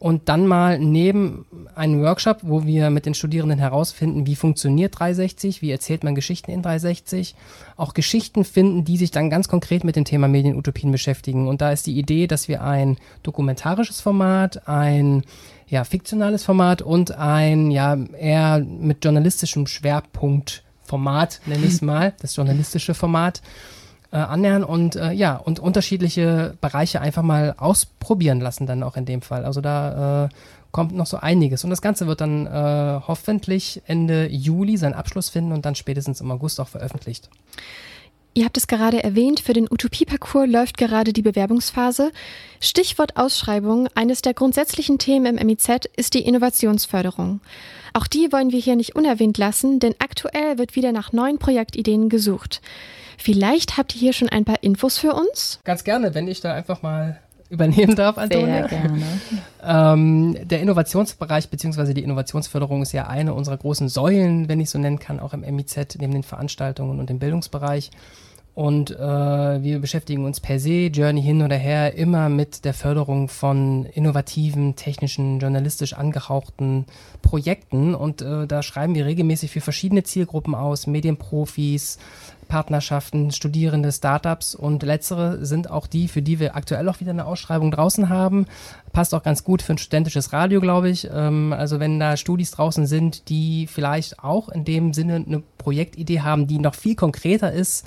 Und 0.00 0.28
dann 0.28 0.46
mal 0.46 0.80
neben 0.80 1.46
einem 1.76 2.02
Workshop, 2.02 2.40
wo 2.42 2.66
wir 2.66 2.90
mit 2.90 3.06
den 3.06 3.14
Studierenden 3.14 3.60
herausfinden, 3.60 4.26
wie 4.26 4.34
funktioniert 4.34 4.98
360, 4.98 5.62
wie 5.62 5.70
erzählt 5.70 6.02
man 6.02 6.16
Geschichten 6.16 6.50
in 6.50 6.60
360, 6.60 7.36
auch 7.76 7.94
Geschichten 7.94 8.44
finden, 8.44 8.84
die 8.84 8.96
sich 8.96 9.12
dann 9.12 9.30
ganz 9.30 9.48
konkret 9.48 9.84
mit 9.84 9.94
dem 9.94 10.04
Thema 10.04 10.26
Medienutopien 10.26 10.90
beschäftigen. 10.90 11.46
Und 11.46 11.60
da 11.60 11.70
ist 11.70 11.86
die 11.86 11.96
Idee, 11.96 12.26
dass 12.26 12.48
wir 12.48 12.62
ein 12.62 12.98
dokumentarisches 13.22 14.00
Format, 14.00 14.68
ein 14.68 15.22
ja, 15.68 15.84
fiktionales 15.84 16.44
Format 16.44 16.82
und 16.82 17.12
ein 17.12 17.70
ja 17.70 17.96
eher 17.96 18.58
mit 18.58 19.04
journalistischem 19.04 19.68
Schwerpunkt 19.68 20.63
Format, 20.94 21.40
nenne 21.44 21.66
ich 21.66 21.72
es 21.72 21.82
mal, 21.82 22.14
das 22.20 22.36
journalistische 22.36 22.94
Format 22.94 23.42
äh, 24.12 24.16
annähern 24.18 24.62
und 24.62 24.94
äh, 24.94 25.10
ja, 25.10 25.34
und 25.34 25.58
unterschiedliche 25.58 26.54
Bereiche 26.60 27.00
einfach 27.00 27.24
mal 27.24 27.56
ausprobieren 27.58 28.38
lassen, 28.38 28.64
dann 28.68 28.84
auch 28.84 28.96
in 28.96 29.04
dem 29.04 29.20
Fall. 29.20 29.44
Also 29.44 29.60
da 29.60 30.26
äh, 30.26 30.28
kommt 30.70 30.94
noch 30.94 31.06
so 31.06 31.16
einiges. 31.16 31.64
Und 31.64 31.70
das 31.70 31.82
Ganze 31.82 32.06
wird 32.06 32.20
dann 32.20 32.46
äh, 32.46 33.00
hoffentlich 33.08 33.82
Ende 33.86 34.28
Juli 34.30 34.76
seinen 34.76 34.94
Abschluss 34.94 35.30
finden 35.30 35.50
und 35.50 35.66
dann 35.66 35.74
spätestens 35.74 36.20
im 36.20 36.30
August 36.30 36.60
auch 36.60 36.68
veröffentlicht. 36.68 37.28
Ihr 38.36 38.44
habt 38.44 38.56
es 38.56 38.66
gerade 38.66 39.04
erwähnt, 39.04 39.38
für 39.38 39.52
den 39.52 39.70
Utopie-Parcours 39.70 40.48
läuft 40.48 40.76
gerade 40.76 41.12
die 41.12 41.22
Bewerbungsphase. 41.22 42.10
Stichwort 42.60 43.16
Ausschreibung, 43.16 43.86
eines 43.94 44.22
der 44.22 44.34
grundsätzlichen 44.34 44.98
Themen 44.98 45.38
im 45.38 45.46
MIZ 45.46 45.88
ist 45.96 46.14
die 46.14 46.26
Innovationsförderung. 46.26 47.40
Auch 47.92 48.08
die 48.08 48.32
wollen 48.32 48.50
wir 48.50 48.58
hier 48.58 48.74
nicht 48.74 48.96
unerwähnt 48.96 49.38
lassen, 49.38 49.78
denn 49.78 49.94
aktuell 50.00 50.58
wird 50.58 50.74
wieder 50.74 50.90
nach 50.90 51.12
neuen 51.12 51.38
Projektideen 51.38 52.08
gesucht. 52.08 52.60
Vielleicht 53.18 53.76
habt 53.76 53.94
ihr 53.94 54.00
hier 54.00 54.12
schon 54.12 54.28
ein 54.28 54.44
paar 54.44 54.64
Infos 54.64 54.98
für 54.98 55.14
uns? 55.14 55.60
Ganz 55.62 55.84
gerne, 55.84 56.14
wenn 56.14 56.26
ich 56.26 56.40
da 56.40 56.52
einfach 56.52 56.82
mal 56.82 57.20
übernehmen 57.50 57.94
darf, 57.94 58.18
Antonia. 58.18 58.68
Sehr 58.68 58.80
gerne. 58.80 59.02
ähm, 59.62 60.36
der 60.42 60.60
Innovationsbereich 60.60 61.48
bzw. 61.48 61.94
die 61.94 62.02
Innovationsförderung 62.02 62.82
ist 62.82 62.92
ja 62.92 63.06
eine 63.06 63.34
unserer 63.34 63.56
großen 63.56 63.88
Säulen, 63.88 64.48
wenn 64.48 64.60
ich 64.60 64.70
so 64.70 64.78
nennen 64.78 64.98
kann, 64.98 65.20
auch 65.20 65.34
im 65.34 65.40
MIZ, 65.40 65.96
neben 65.98 66.12
den 66.12 66.22
Veranstaltungen 66.22 66.98
und 67.00 67.10
im 67.10 67.18
Bildungsbereich. 67.18 67.90
Und 68.54 68.92
äh, 68.92 68.96
wir 69.62 69.80
beschäftigen 69.80 70.24
uns 70.24 70.38
per 70.38 70.60
se, 70.60 70.86
Journey 70.86 71.22
hin 71.22 71.42
oder 71.42 71.56
her, 71.56 71.96
immer 71.96 72.28
mit 72.28 72.64
der 72.64 72.72
Förderung 72.72 73.28
von 73.28 73.84
innovativen, 73.86 74.76
technischen, 74.76 75.40
journalistisch 75.40 75.94
angehauchten 75.94 76.86
Projekten. 77.20 77.96
Und 77.96 78.22
äh, 78.22 78.46
da 78.46 78.62
schreiben 78.62 78.94
wir 78.94 79.06
regelmäßig 79.06 79.50
für 79.50 79.60
verschiedene 79.60 80.04
Zielgruppen 80.04 80.54
aus, 80.54 80.86
Medienprofis, 80.86 81.98
Partnerschaften, 82.46 83.32
Studierende, 83.32 83.90
Startups. 83.90 84.54
Und 84.54 84.84
letztere 84.84 85.44
sind 85.44 85.68
auch 85.68 85.88
die, 85.88 86.06
für 86.06 86.22
die 86.22 86.38
wir 86.38 86.54
aktuell 86.54 86.88
auch 86.88 87.00
wieder 87.00 87.10
eine 87.10 87.26
Ausschreibung 87.26 87.72
draußen 87.72 88.08
haben. 88.08 88.46
Passt 88.92 89.14
auch 89.14 89.24
ganz 89.24 89.42
gut 89.42 89.62
für 89.62 89.72
ein 89.72 89.78
studentisches 89.78 90.32
Radio, 90.32 90.60
glaube 90.60 90.90
ich. 90.90 91.08
Ähm, 91.12 91.52
also 91.52 91.80
wenn 91.80 91.98
da 91.98 92.16
Studis 92.16 92.52
draußen 92.52 92.86
sind, 92.86 93.28
die 93.28 93.66
vielleicht 93.66 94.20
auch 94.20 94.48
in 94.48 94.64
dem 94.64 94.92
Sinne 94.92 95.24
eine 95.26 95.42
Projektidee 95.58 96.20
haben, 96.20 96.46
die 96.46 96.60
noch 96.60 96.76
viel 96.76 96.94
konkreter 96.94 97.52
ist, 97.52 97.84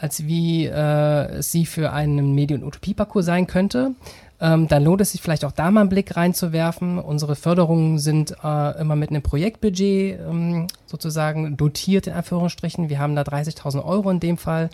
als 0.00 0.26
wie 0.26 0.66
äh, 0.66 1.42
sie 1.42 1.66
für 1.66 1.92
einen 1.92 2.34
Medien-Utopie-Parcours 2.34 3.26
sein 3.26 3.46
könnte. 3.46 3.94
Ähm, 4.40 4.68
dann 4.68 4.84
lohnt 4.84 5.00
es 5.00 5.12
sich 5.12 5.20
vielleicht 5.20 5.44
auch 5.44 5.52
da 5.52 5.70
mal 5.70 5.80
einen 5.80 5.88
Blick 5.88 6.16
reinzuwerfen. 6.16 6.98
Unsere 6.98 7.34
Förderungen 7.34 7.98
sind 7.98 8.36
äh, 8.44 8.80
immer 8.80 8.94
mit 8.94 9.10
einem 9.10 9.22
Projektbudget 9.22 10.20
ähm, 10.20 10.68
sozusagen 10.86 11.56
dotiert, 11.56 12.06
in 12.06 12.12
Anführungsstrichen. 12.12 12.88
Wir 12.88 13.00
haben 13.00 13.16
da 13.16 13.22
30.000 13.22 13.84
Euro 13.84 14.10
in 14.10 14.20
dem 14.20 14.38
Fall, 14.38 14.70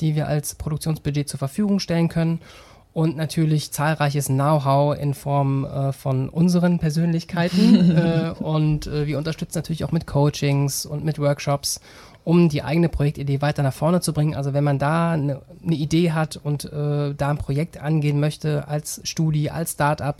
die 0.00 0.14
wir 0.14 0.28
als 0.28 0.54
Produktionsbudget 0.54 1.28
zur 1.28 1.38
Verfügung 1.38 1.78
stellen 1.78 2.08
können. 2.08 2.40
Und 2.94 3.16
natürlich 3.16 3.70
zahlreiches 3.70 4.26
Know-how 4.26 4.98
in 4.98 5.14
Form 5.14 5.64
äh, 5.64 5.92
von 5.92 6.28
unseren 6.28 6.78
Persönlichkeiten. 6.78 7.96
äh, 7.96 8.34
und 8.38 8.86
äh, 8.86 9.06
wir 9.06 9.18
unterstützen 9.18 9.58
natürlich 9.58 9.84
auch 9.84 9.92
mit 9.92 10.06
Coachings 10.06 10.86
und 10.86 11.04
mit 11.04 11.18
Workshops 11.18 11.80
um 12.24 12.48
die 12.48 12.62
eigene 12.62 12.88
Projektidee 12.88 13.40
weiter 13.40 13.62
nach 13.62 13.72
vorne 13.72 14.00
zu 14.00 14.12
bringen. 14.12 14.34
Also 14.34 14.52
wenn 14.52 14.64
man 14.64 14.78
da 14.78 15.12
eine, 15.12 15.42
eine 15.64 15.74
Idee 15.74 16.12
hat 16.12 16.38
und 16.42 16.64
äh, 16.64 17.14
da 17.14 17.30
ein 17.30 17.38
Projekt 17.38 17.78
angehen 17.78 18.20
möchte 18.20 18.68
als 18.68 19.00
Studie, 19.04 19.50
als 19.50 19.72
Startup, 19.72 20.16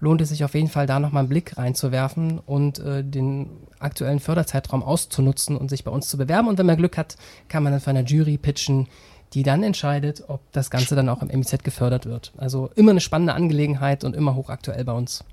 lohnt 0.00 0.20
es 0.20 0.30
sich 0.30 0.44
auf 0.44 0.54
jeden 0.54 0.68
Fall 0.68 0.86
da 0.86 0.98
nochmal 0.98 1.20
einen 1.20 1.28
Blick 1.28 1.56
reinzuwerfen 1.56 2.40
und 2.40 2.80
äh, 2.80 3.04
den 3.04 3.50
aktuellen 3.78 4.18
Förderzeitraum 4.18 4.82
auszunutzen 4.82 5.56
und 5.56 5.68
sich 5.68 5.84
bei 5.84 5.90
uns 5.90 6.08
zu 6.08 6.18
bewerben. 6.18 6.48
Und 6.48 6.58
wenn 6.58 6.66
man 6.66 6.76
Glück 6.76 6.96
hat, 6.96 7.16
kann 7.48 7.62
man 7.62 7.72
dann 7.72 7.80
für 7.80 7.90
eine 7.90 8.02
Jury 8.02 8.36
pitchen, 8.36 8.88
die 9.34 9.44
dann 9.44 9.62
entscheidet, 9.62 10.24
ob 10.28 10.40
das 10.52 10.70
Ganze 10.70 10.96
dann 10.96 11.08
auch 11.08 11.22
im 11.22 11.28
MIZ 11.28 11.62
gefördert 11.62 12.06
wird. 12.06 12.32
Also 12.36 12.70
immer 12.74 12.90
eine 12.90 13.00
spannende 13.00 13.34
Angelegenheit 13.34 14.04
und 14.04 14.16
immer 14.16 14.34
hochaktuell 14.34 14.84
bei 14.84 14.92
uns. 14.92 15.24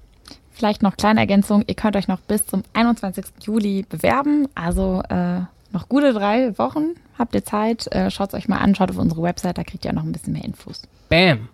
Vielleicht 0.51 0.83
noch 0.83 0.97
kleine 0.97 1.21
Ergänzung, 1.21 1.63
ihr 1.67 1.75
könnt 1.75 1.95
euch 1.95 2.07
noch 2.07 2.19
bis 2.19 2.45
zum 2.45 2.63
21. 2.73 3.25
Juli 3.41 3.85
bewerben. 3.88 4.47
Also 4.55 5.01
äh, 5.09 5.41
noch 5.71 5.89
gute 5.89 6.13
drei 6.13 6.57
Wochen. 6.57 6.95
Habt 7.17 7.35
ihr 7.35 7.43
Zeit? 7.43 7.88
Äh, 7.93 8.09
Schaut 8.11 8.29
es 8.29 8.33
euch 8.35 8.47
mal 8.47 8.57
an, 8.57 8.75
schaut 8.75 8.89
auf 8.91 8.97
unsere 8.97 9.21
Website, 9.21 9.57
da 9.57 9.63
kriegt 9.63 9.85
ihr 9.85 9.91
auch 9.91 9.95
noch 9.95 10.03
ein 10.03 10.11
bisschen 10.11 10.33
mehr 10.33 10.43
Infos. 10.45 10.81
Bam. 11.09 11.49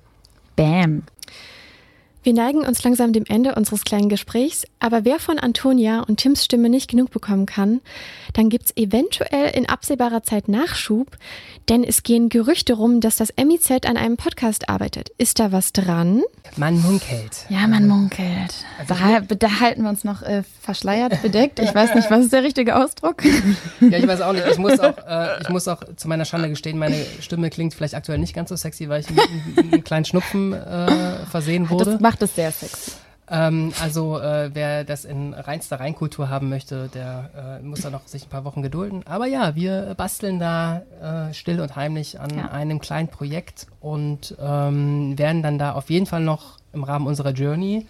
Bam. 0.55 1.03
Wir 2.25 2.33
neigen 2.33 2.61
uns 2.65 2.83
langsam 2.83 3.13
dem 3.13 3.25
Ende 3.27 3.53
unseres 3.53 3.83
kleinen 3.83 4.09
Gesprächs, 4.09 4.65
aber 4.79 5.05
wer 5.05 5.19
von 5.19 5.37
Antonia 5.37 5.99
und 5.99 6.17
Tims 6.17 6.43
Stimme 6.43 6.69
nicht 6.69 6.89
genug 6.89 7.11
bekommen 7.11 7.45
kann, 7.45 7.81
dann 8.33 8.49
gibt's 8.49 8.75
eventuell 8.75 9.51
in 9.55 9.69
absehbarer 9.69 10.23
Zeit 10.23 10.47
Nachschub, 10.47 11.19
denn 11.69 11.83
es 11.83 12.01
gehen 12.01 12.29
Gerüchte 12.29 12.73
rum, 12.73 12.99
dass 12.99 13.17
das 13.17 13.31
MIZ 13.37 13.85
an 13.85 13.95
einem 13.95 14.17
Podcast 14.17 14.69
arbeitet. 14.69 15.09
Ist 15.19 15.37
da 15.37 15.51
was 15.51 15.71
dran? 15.71 16.23
Man 16.57 16.81
munkelt. 16.81 17.45
Ja, 17.49 17.67
man 17.67 17.87
munkelt. 17.87 18.65
Also 18.79 18.95
da, 18.95 19.19
da, 19.19 19.59
halten 19.59 19.83
wir 19.83 19.89
uns 19.89 20.03
noch 20.03 20.23
äh, 20.23 20.41
verschleiert, 20.61 21.21
bedeckt. 21.21 21.59
Ich 21.59 21.75
weiß 21.75 21.93
nicht, 21.93 22.09
was 22.09 22.25
ist 22.25 22.33
der 22.33 22.41
richtige 22.41 22.75
Ausdruck? 22.75 23.23
ja, 23.81 23.99
ich 23.99 24.07
weiß 24.07 24.21
auch 24.21 24.33
nicht. 24.33 24.47
Ich 24.49 24.57
muss 24.57 24.79
auch, 24.79 24.97
äh, 25.07 25.41
ich 25.43 25.49
muss 25.49 25.67
auch 25.67 25.83
zu 25.95 26.07
meiner 26.07 26.25
Schande 26.25 26.49
gestehen, 26.49 26.79
meine 26.79 27.05
Stimme 27.21 27.51
klingt 27.51 27.75
vielleicht 27.75 27.93
aktuell 27.93 28.17
nicht 28.17 28.33
ganz 28.33 28.49
so 28.49 28.55
sexy, 28.55 28.89
weil 28.89 29.01
ich 29.01 29.09
mit 29.11 29.59
einem 29.59 29.83
kleinen 29.83 30.05
Schnupfen 30.05 30.53
äh, 30.53 31.25
versehen 31.29 31.69
wurde 31.69 31.99
macht 32.14 32.14
es 32.21 32.35
sehr 32.35 32.51
sexy. 32.51 32.91
Ähm, 33.27 33.73
also 33.81 34.19
äh, 34.19 34.51
wer 34.53 34.83
das 34.83 35.03
in 35.03 35.33
reinster 35.33 35.79
Reinkultur 35.79 36.29
haben 36.29 36.49
möchte, 36.49 36.89
der 36.93 37.59
äh, 37.59 37.63
muss 37.63 37.81
da 37.81 37.89
noch 37.89 38.07
sich 38.07 38.25
ein 38.25 38.29
paar 38.29 38.45
Wochen 38.45 38.61
gedulden. 38.61 39.03
Aber 39.07 39.25
ja, 39.25 39.55
wir 39.55 39.95
basteln 39.97 40.39
da 40.39 40.83
äh, 41.01 41.33
still 41.33 41.59
und 41.59 41.75
heimlich 41.75 42.19
an 42.19 42.37
ja. 42.37 42.51
einem 42.51 42.79
kleinen 42.79 43.07
Projekt 43.07 43.67
und 43.79 44.35
ähm, 44.39 45.17
werden 45.17 45.41
dann 45.41 45.57
da 45.57 45.73
auf 45.73 45.89
jeden 45.89 46.05
Fall 46.05 46.21
noch 46.21 46.59
im 46.73 46.83
Rahmen 46.83 47.07
unserer 47.07 47.31
Journey 47.31 47.87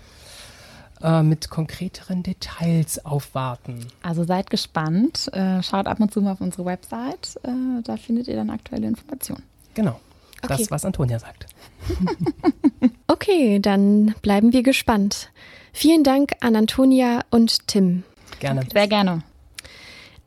äh, 1.03 1.22
mit 1.22 1.50
konkreteren 1.50 2.24
Details 2.24 3.05
aufwarten. 3.05 3.88
Also 4.03 4.24
seid 4.24 4.50
gespannt. 4.50 5.29
Äh, 5.34 5.62
schaut 5.63 5.88
ab 5.88 6.00
und 6.00 6.13
zu 6.13 6.22
mal 6.22 6.32
auf 6.34 6.41
unsere 6.41 6.63
Website. 6.63 7.36
Äh, 7.44 7.82
da 7.84 7.98
findet 7.98 8.29
ihr 8.29 8.36
dann 8.36 8.50
aktuelle 8.50 8.88
Informationen. 8.88 9.44
Genau. 9.74 10.00
Okay. 10.41 10.55
Das, 10.60 10.72
was 10.72 10.86
Antonia 10.86 11.20
sagt. 11.20 11.48
okay, 13.08 13.60
dann 13.60 14.15
bleiben 14.22 14.54
wir 14.54 14.63
gespannt. 14.63 15.32
Vielen 15.74 16.04
Dank 16.04 16.32
an 16.42 16.56
Antonia 16.56 17.22
und 17.32 17.68
Tim. 17.68 18.04
Gerne. 18.39 18.63
Sehr 18.72 18.88
gerne. 18.88 19.24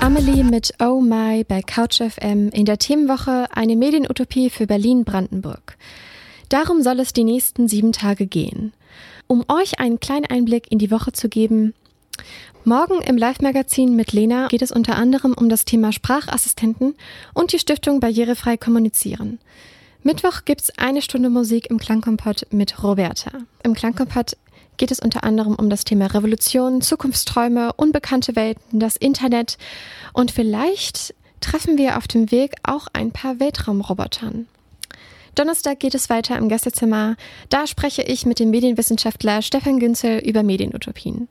Amelie 0.00 0.44
mit 0.44 0.72
Oh 0.80 1.00
My 1.00 1.44
bei 1.44 1.62
CouchFM 1.62 2.48
in 2.50 2.64
der 2.64 2.78
Themenwoche 2.78 3.46
eine 3.54 3.76
Medienutopie 3.76 4.50
für 4.50 4.66
Berlin-Brandenburg. 4.66 5.76
Darum 6.48 6.82
soll 6.82 7.00
es 7.00 7.12
die 7.12 7.24
nächsten 7.24 7.68
sieben 7.68 7.92
Tage 7.92 8.26
gehen. 8.26 8.72
Um 9.26 9.44
euch 9.48 9.78
einen 9.78 10.00
kleinen 10.00 10.26
Einblick 10.26 10.70
in 10.72 10.78
die 10.78 10.90
Woche 10.90 11.12
zu 11.12 11.28
geben, 11.28 11.74
Morgen 12.64 13.00
im 13.00 13.16
Live-Magazin 13.16 13.96
mit 13.96 14.12
Lena 14.12 14.48
geht 14.48 14.60
es 14.60 14.70
unter 14.70 14.96
anderem 14.96 15.32
um 15.32 15.48
das 15.48 15.64
Thema 15.64 15.92
Sprachassistenten 15.92 16.94
und 17.32 17.52
die 17.52 17.58
Stiftung 17.58 18.00
Barrierefrei 18.00 18.58
Kommunizieren. 18.58 19.38
Mittwoch 20.02 20.44
gibt's 20.44 20.70
eine 20.78 21.00
Stunde 21.00 21.30
Musik 21.30 21.70
im 21.70 21.78
Klangkompott 21.78 22.46
mit 22.50 22.82
Roberta. 22.82 23.30
Im 23.62 23.72
Klangkompott 23.72 24.36
geht 24.80 24.90
es 24.90 24.98
unter 24.98 25.24
anderem 25.24 25.56
um 25.56 25.68
das 25.68 25.84
Thema 25.84 26.06
Revolution, 26.06 26.80
Zukunftsträume, 26.80 27.74
unbekannte 27.74 28.34
Welten, 28.34 28.80
das 28.80 28.96
Internet 28.96 29.58
und 30.14 30.30
vielleicht 30.30 31.14
treffen 31.40 31.76
wir 31.76 31.98
auf 31.98 32.08
dem 32.08 32.30
Weg 32.30 32.54
auch 32.62 32.86
ein 32.94 33.12
paar 33.12 33.38
Weltraumrobotern. 33.40 34.46
Donnerstag 35.34 35.80
geht 35.80 35.94
es 35.94 36.08
weiter 36.08 36.38
im 36.38 36.48
Gästezimmer. 36.48 37.16
Da 37.50 37.66
spreche 37.66 38.02
ich 38.02 38.24
mit 38.24 38.38
dem 38.38 38.48
Medienwissenschaftler 38.48 39.42
Stefan 39.42 39.80
Günzel 39.80 40.18
über 40.20 40.42
Medienutopien. 40.42 41.28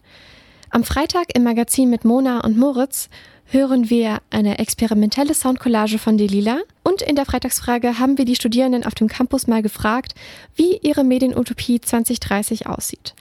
Am 0.70 0.84
Freitag 0.84 1.36
im 1.36 1.44
Magazin 1.44 1.90
mit 1.90 2.06
Mona 2.06 2.42
und 2.42 2.56
Moritz 2.56 3.10
hören 3.52 3.90
wir 3.90 4.20
eine 4.30 4.60
experimentelle 4.60 5.34
Soundcollage 5.34 5.98
von 5.98 6.18
Delila 6.18 6.60
und 6.84 7.02
in 7.02 7.16
der 7.16 7.26
Freitagsfrage 7.26 8.00
haben 8.00 8.18
wir 8.18 8.26
die 8.26 8.36
Studierenden 8.36 8.86
auf 8.86 8.96
dem 8.96 9.08
Campus 9.08 9.48
mal 9.48 9.62
gefragt, 9.62 10.14
wie 10.56 10.78
ihre 10.78 11.04
Medienutopie 11.04 11.82
2030 11.82 12.68
aussieht. 12.68 13.16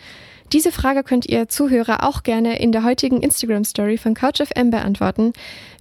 Diese 0.53 0.73
Frage 0.73 1.03
könnt 1.03 1.27
ihr 1.27 1.49
Zuhörer 1.49 2.05
auch 2.05 2.23
gerne 2.23 2.59
in 2.59 2.73
der 2.73 2.85
heutigen 2.85 3.23
Instagram 3.23 3.65
Story 3.65 3.99
von 3.99 4.15
CouchFM 4.15 4.71
beantworten. 4.71 5.33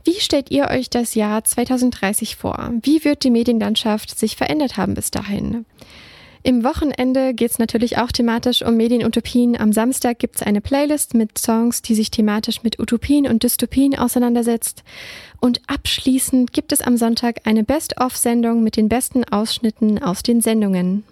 Wie 0.04 0.20
stellt 0.20 0.51
ihr 0.51 0.70
euch 0.70 0.89
das 0.89 1.16
Jahr 1.16 1.44
2030 1.44 2.36
vor? 2.36 2.72
Wie 2.82 3.04
wird 3.06 3.24
die 3.24 3.30
Medienlandschaft 3.30 4.18
sich 4.18 4.36
verändert 4.36 4.75
haben 4.75 4.94
bis 4.94 5.12
dahin? 5.12 5.66
Im 6.44 6.63
Wochenende 6.63 7.34
geht 7.34 7.51
es 7.51 7.60
natürlich 7.60 7.98
auch 7.98 8.12
thematisch 8.12 8.62
um 8.62 8.77
Medienutopien. 8.77 9.60
Am 9.60 9.74
Samstag 9.74 10.20
gibt 10.20 10.38
es 10.38 10.44
eine 10.44 10.62
Playlist 10.62 11.13
mit 11.13 11.38
Songs, 11.38 11.82
die 11.82 11.96
sich 11.96 12.12
thematisch 12.12 12.63
mit 12.63 12.79
Utopien 12.79 13.27
und 13.27 13.44
Dystopien 13.44 13.98
auseinandersetzt. 13.98 14.84
Und 15.39 15.62
abschließend 15.67 16.53
gibt 16.53 16.72
es 16.72 16.82
am 16.82 16.98
Sonntag 16.98 17.41
eine 17.46 17.63
Best-of-Sendung 17.63 18.63
mit 18.63 18.77
den 18.77 18.89
besten 18.89 19.24
Ausschnitten 19.24 20.01
aus 20.01 20.24
den 20.24 20.41
Sendungen. 20.41 21.03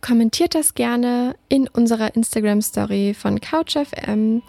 Kommentiert 0.00 0.54
das 0.54 0.74
gerne 0.74 1.34
in 1.48 1.68
unserer 1.68 2.14
Instagram-Story 2.14 3.14
von 3.14 3.40
CouchFM. 3.40 4.42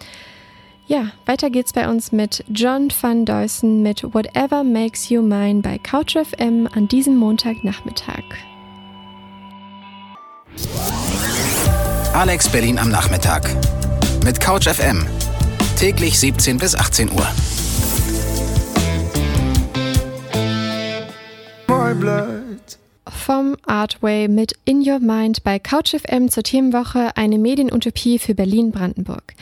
Ja, 0.86 1.10
weiter 1.26 1.50
geht's 1.50 1.72
bei 1.72 1.88
uns 1.88 2.12
mit 2.12 2.44
John 2.48 2.88
van 3.00 3.24
Deusen 3.24 3.82
mit 3.82 4.04
Whatever 4.14 4.64
Makes 4.64 5.08
You 5.08 5.20
Mine 5.20 5.60
bei 5.60 5.78
CouchFM 5.78 6.68
an 6.72 6.88
diesem 6.88 7.16
Montagnachmittag. 7.16 8.22
Alex 12.12 12.48
Berlin 12.48 12.78
am 12.78 12.90
Nachmittag. 12.90 13.48
Mit 14.24 14.40
Couch 14.40 14.68
FM. 14.68 15.06
Täglich 15.78 16.18
17 16.18 16.58
bis 16.58 16.74
18 16.74 17.10
Uhr. 17.12 17.26
Vom 23.10 23.56
Artway 23.66 24.28
mit 24.28 24.54
In 24.64 24.86
Your 24.86 24.98
Mind 24.98 25.44
bei 25.44 25.58
Couch 25.58 25.94
FM 25.94 26.28
zur 26.28 26.42
Themenwoche 26.42 27.16
eine 27.16 27.38
Medienutopie 27.38 28.18
für 28.18 28.34
Berlin-Brandenburg. 28.34 29.34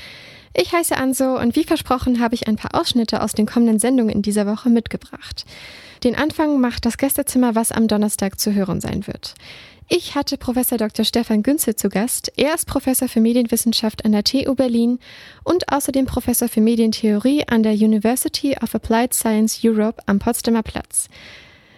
Ich 0.58 0.72
heiße 0.72 0.96
Anso 0.96 1.38
und 1.38 1.54
wie 1.54 1.64
versprochen 1.64 2.20
habe 2.20 2.34
ich 2.34 2.48
ein 2.48 2.56
paar 2.56 2.74
Ausschnitte 2.74 3.22
aus 3.22 3.32
den 3.32 3.46
kommenden 3.46 3.78
Sendungen 3.78 4.10
in 4.10 4.22
dieser 4.22 4.46
Woche 4.46 4.70
mitgebracht. 4.70 5.44
Den 6.02 6.14
Anfang 6.14 6.60
macht 6.60 6.86
das 6.86 6.98
Gästezimmer, 6.98 7.54
was 7.54 7.72
am 7.72 7.88
Donnerstag 7.88 8.40
zu 8.40 8.54
hören 8.54 8.80
sein 8.80 9.06
wird. 9.06 9.34
Ich 9.88 10.16
hatte 10.16 10.36
Professor 10.36 10.78
Dr. 10.78 11.04
Stefan 11.04 11.44
Günze 11.44 11.76
zu 11.76 11.88
Gast. 11.88 12.32
Er 12.36 12.54
ist 12.54 12.66
Professor 12.66 13.08
für 13.08 13.20
Medienwissenschaft 13.20 14.04
an 14.04 14.10
der 14.10 14.24
TU 14.24 14.56
Berlin 14.56 14.98
und 15.44 15.72
außerdem 15.72 16.06
Professor 16.06 16.48
für 16.48 16.60
Medientheorie 16.60 17.44
an 17.46 17.62
der 17.62 17.74
University 17.74 18.56
of 18.60 18.74
Applied 18.74 19.14
Science 19.14 19.60
Europe 19.62 20.02
am 20.06 20.18
Potsdamer 20.18 20.64
Platz. 20.64 21.08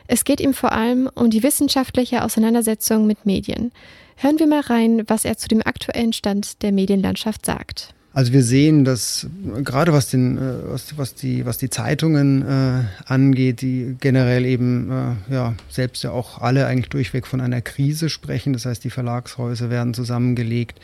Es 0.06 0.24
geht 0.24 0.40
ihm 0.40 0.54
vor 0.54 0.72
allem 0.72 1.10
um 1.14 1.28
die 1.28 1.42
wissenschaftliche 1.42 2.24
Auseinandersetzung 2.24 3.06
mit 3.06 3.26
Medien. 3.26 3.72
Hören 4.16 4.38
wir 4.38 4.46
mal 4.46 4.60
rein, 4.60 5.04
was 5.06 5.26
er 5.26 5.36
zu 5.36 5.46
dem 5.46 5.60
aktuellen 5.60 6.14
Stand 6.14 6.62
der 6.62 6.72
Medienlandschaft 6.72 7.44
sagt. 7.44 7.92
Also 8.18 8.32
wir 8.32 8.42
sehen, 8.42 8.84
dass 8.84 9.28
gerade 9.62 9.92
was, 9.92 10.10
den, 10.10 10.38
äh, 10.38 10.72
was, 10.72 10.98
was, 10.98 11.14
die, 11.14 11.46
was 11.46 11.56
die 11.56 11.70
Zeitungen 11.70 12.42
äh, 12.42 12.82
angeht, 13.06 13.60
die 13.60 13.94
generell 14.00 14.44
eben 14.44 14.90
äh, 14.90 15.32
ja, 15.32 15.54
selbst 15.70 16.02
ja 16.02 16.10
auch 16.10 16.40
alle 16.40 16.66
eigentlich 16.66 16.88
durchweg 16.88 17.28
von 17.28 17.40
einer 17.40 17.60
Krise 17.60 18.08
sprechen. 18.08 18.54
Das 18.54 18.66
heißt, 18.66 18.82
die 18.82 18.90
Verlagshäuser 18.90 19.70
werden 19.70 19.94
zusammengelegt, 19.94 20.80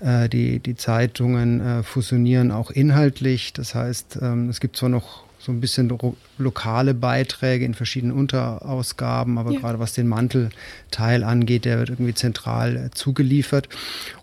äh, 0.00 0.28
die, 0.28 0.58
die 0.58 0.76
Zeitungen 0.76 1.62
äh, 1.62 1.82
fusionieren 1.82 2.50
auch 2.50 2.70
inhaltlich. 2.70 3.54
Das 3.54 3.74
heißt, 3.74 4.18
ähm, 4.20 4.50
es 4.50 4.60
gibt 4.60 4.76
zwar 4.76 4.90
noch 4.90 5.23
so 5.44 5.52
ein 5.52 5.60
bisschen 5.60 5.96
lokale 6.38 6.94
Beiträge 6.94 7.64
in 7.64 7.74
verschiedenen 7.74 8.16
Unterausgaben, 8.16 9.36
aber 9.36 9.52
ja. 9.52 9.60
gerade 9.60 9.78
was 9.78 9.92
den 9.92 10.08
Mantelteil 10.08 11.22
angeht, 11.22 11.66
der 11.66 11.78
wird 11.78 11.90
irgendwie 11.90 12.14
zentral 12.14 12.76
äh, 12.76 12.90
zugeliefert. 12.90 13.68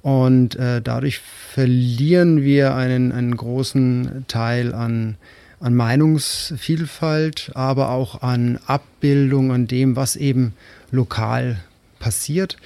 Und 0.01 0.55
äh, 0.55 0.81
dadurch 0.81 1.19
verlieren 1.19 2.41
wir 2.41 2.75
einen, 2.75 3.11
einen 3.11 3.37
großen 3.37 4.25
Teil 4.27 4.73
an, 4.73 5.15
an 5.59 5.75
Meinungsvielfalt, 5.75 7.51
aber 7.53 7.89
auch 7.89 8.23
an 8.23 8.59
Abbildung, 8.65 9.51
an 9.51 9.67
dem, 9.67 9.95
was 9.95 10.15
eben 10.15 10.53
lokal 10.89 11.57
passiert. 12.01 12.57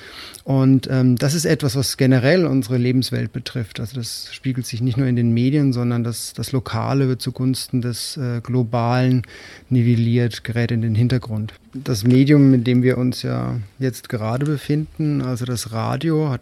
Und 0.44 0.88
ähm, 0.90 1.18
das 1.18 1.36
ist 1.36 1.46
etwas, 1.46 1.76
was 1.76 1.98
generell 1.98 2.46
unsere 2.46 2.78
Lebenswelt 2.78 3.32
betrifft. 3.32 3.80
Also 3.80 3.98
das 3.98 4.30
spiegelt 4.32 4.66
sich 4.66 4.82
nicht 4.82 4.98
nur 4.98 5.06
in 5.06 5.16
den 5.16 5.34
Medien, 5.34 5.74
sondern 5.74 6.04
das, 6.04 6.34
das 6.34 6.52
Lokale 6.52 7.08
wird 7.08 7.22
zugunsten 7.22 7.82
des 7.82 8.18
äh, 8.18 8.42
Globalen 8.42 9.24
nivelliert, 9.70 10.44
gerät 10.44 10.72
in 10.72 10.82
den 10.82 10.96
Hintergrund. 10.96 11.54
Das 11.74 12.04
Medium, 12.04 12.54
in 12.54 12.64
dem 12.64 12.82
wir 12.82 12.98
uns 12.98 13.22
ja 13.22 13.60
jetzt 13.78 14.10
gerade 14.10 14.46
befinden, 14.46 15.22
also 15.22 15.46
das 15.46 15.72
Radio, 15.72 16.30
hat 16.30 16.42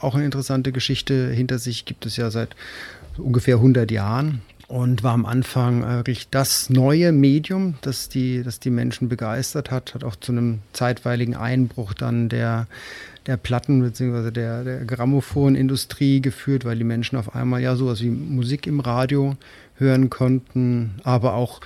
auch 0.00 0.14
eine 0.14 0.24
interessante 0.24 0.72
Geschichte 0.72 1.30
hinter 1.30 1.58
sich, 1.58 1.84
gibt 1.84 2.04
es 2.04 2.16
ja 2.16 2.30
seit 2.30 2.56
ungefähr 3.16 3.56
100 3.56 3.90
Jahren 3.90 4.42
und 4.68 5.02
war 5.02 5.12
am 5.12 5.26
Anfang 5.26 5.82
wirklich 5.82 6.28
das 6.30 6.70
neue 6.70 7.12
Medium, 7.12 7.74
das 7.82 8.08
die, 8.08 8.42
das 8.42 8.60
die 8.60 8.70
Menschen 8.70 9.08
begeistert 9.08 9.70
hat, 9.70 9.94
hat 9.94 10.04
auch 10.04 10.16
zu 10.16 10.32
einem 10.32 10.60
zeitweiligen 10.72 11.36
Einbruch 11.36 11.94
dann 11.94 12.28
der 12.28 12.66
der 13.26 13.36
Platten- 13.36 13.80
bzw. 13.82 14.30
der, 14.30 14.64
der 14.64 14.84
Grammophonindustrie 14.84 16.20
geführt, 16.20 16.64
weil 16.64 16.76
die 16.76 16.84
Menschen 16.84 17.16
auf 17.16 17.34
einmal 17.34 17.62
ja 17.62 17.76
sowas 17.76 18.02
wie 18.02 18.10
Musik 18.10 18.66
im 18.66 18.80
Radio 18.80 19.36
hören 19.76 20.10
konnten, 20.10 20.94
aber 21.04 21.34
auch 21.34 21.60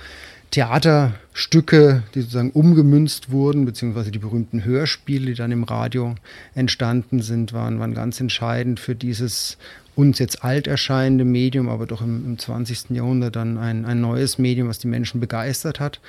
Theaterstücke, 0.51 2.01
die 2.15 2.21
sozusagen 2.21 2.49
umgemünzt 2.51 3.29
wurden, 3.29 3.65
beziehungsweise 3.65 4.09
die 4.09 4.17
berühmten 4.19 4.63
Hörspiele, 4.63 5.27
die 5.27 5.33
dann 5.35 5.51
im 5.51 5.63
Radio 5.63 6.15
entstanden 6.55 7.21
sind, 7.21 7.53
waren, 7.53 7.79
waren 7.79 7.93
ganz 7.93 8.19
entscheidend 8.19 8.79
für 8.79 8.95
dieses 8.95 9.57
uns 9.99 10.17
jetzt 10.17 10.45
alt 10.45 10.65
erscheinende 10.65 11.25
Medium, 11.25 11.67
aber 11.67 11.85
doch 11.85 12.01
im, 12.01 12.25
im 12.25 12.39
20. 12.39 12.91
Jahrhundert 12.91 13.35
dann 13.35 13.57
ein, 13.57 13.85
ein 13.85 13.99
neues 13.99 14.37
Medium, 14.37 14.69
was 14.69 14.79
die 14.79 14.87
Menschen 14.87 15.19
begeistert 15.19 15.81
hat 15.81 15.99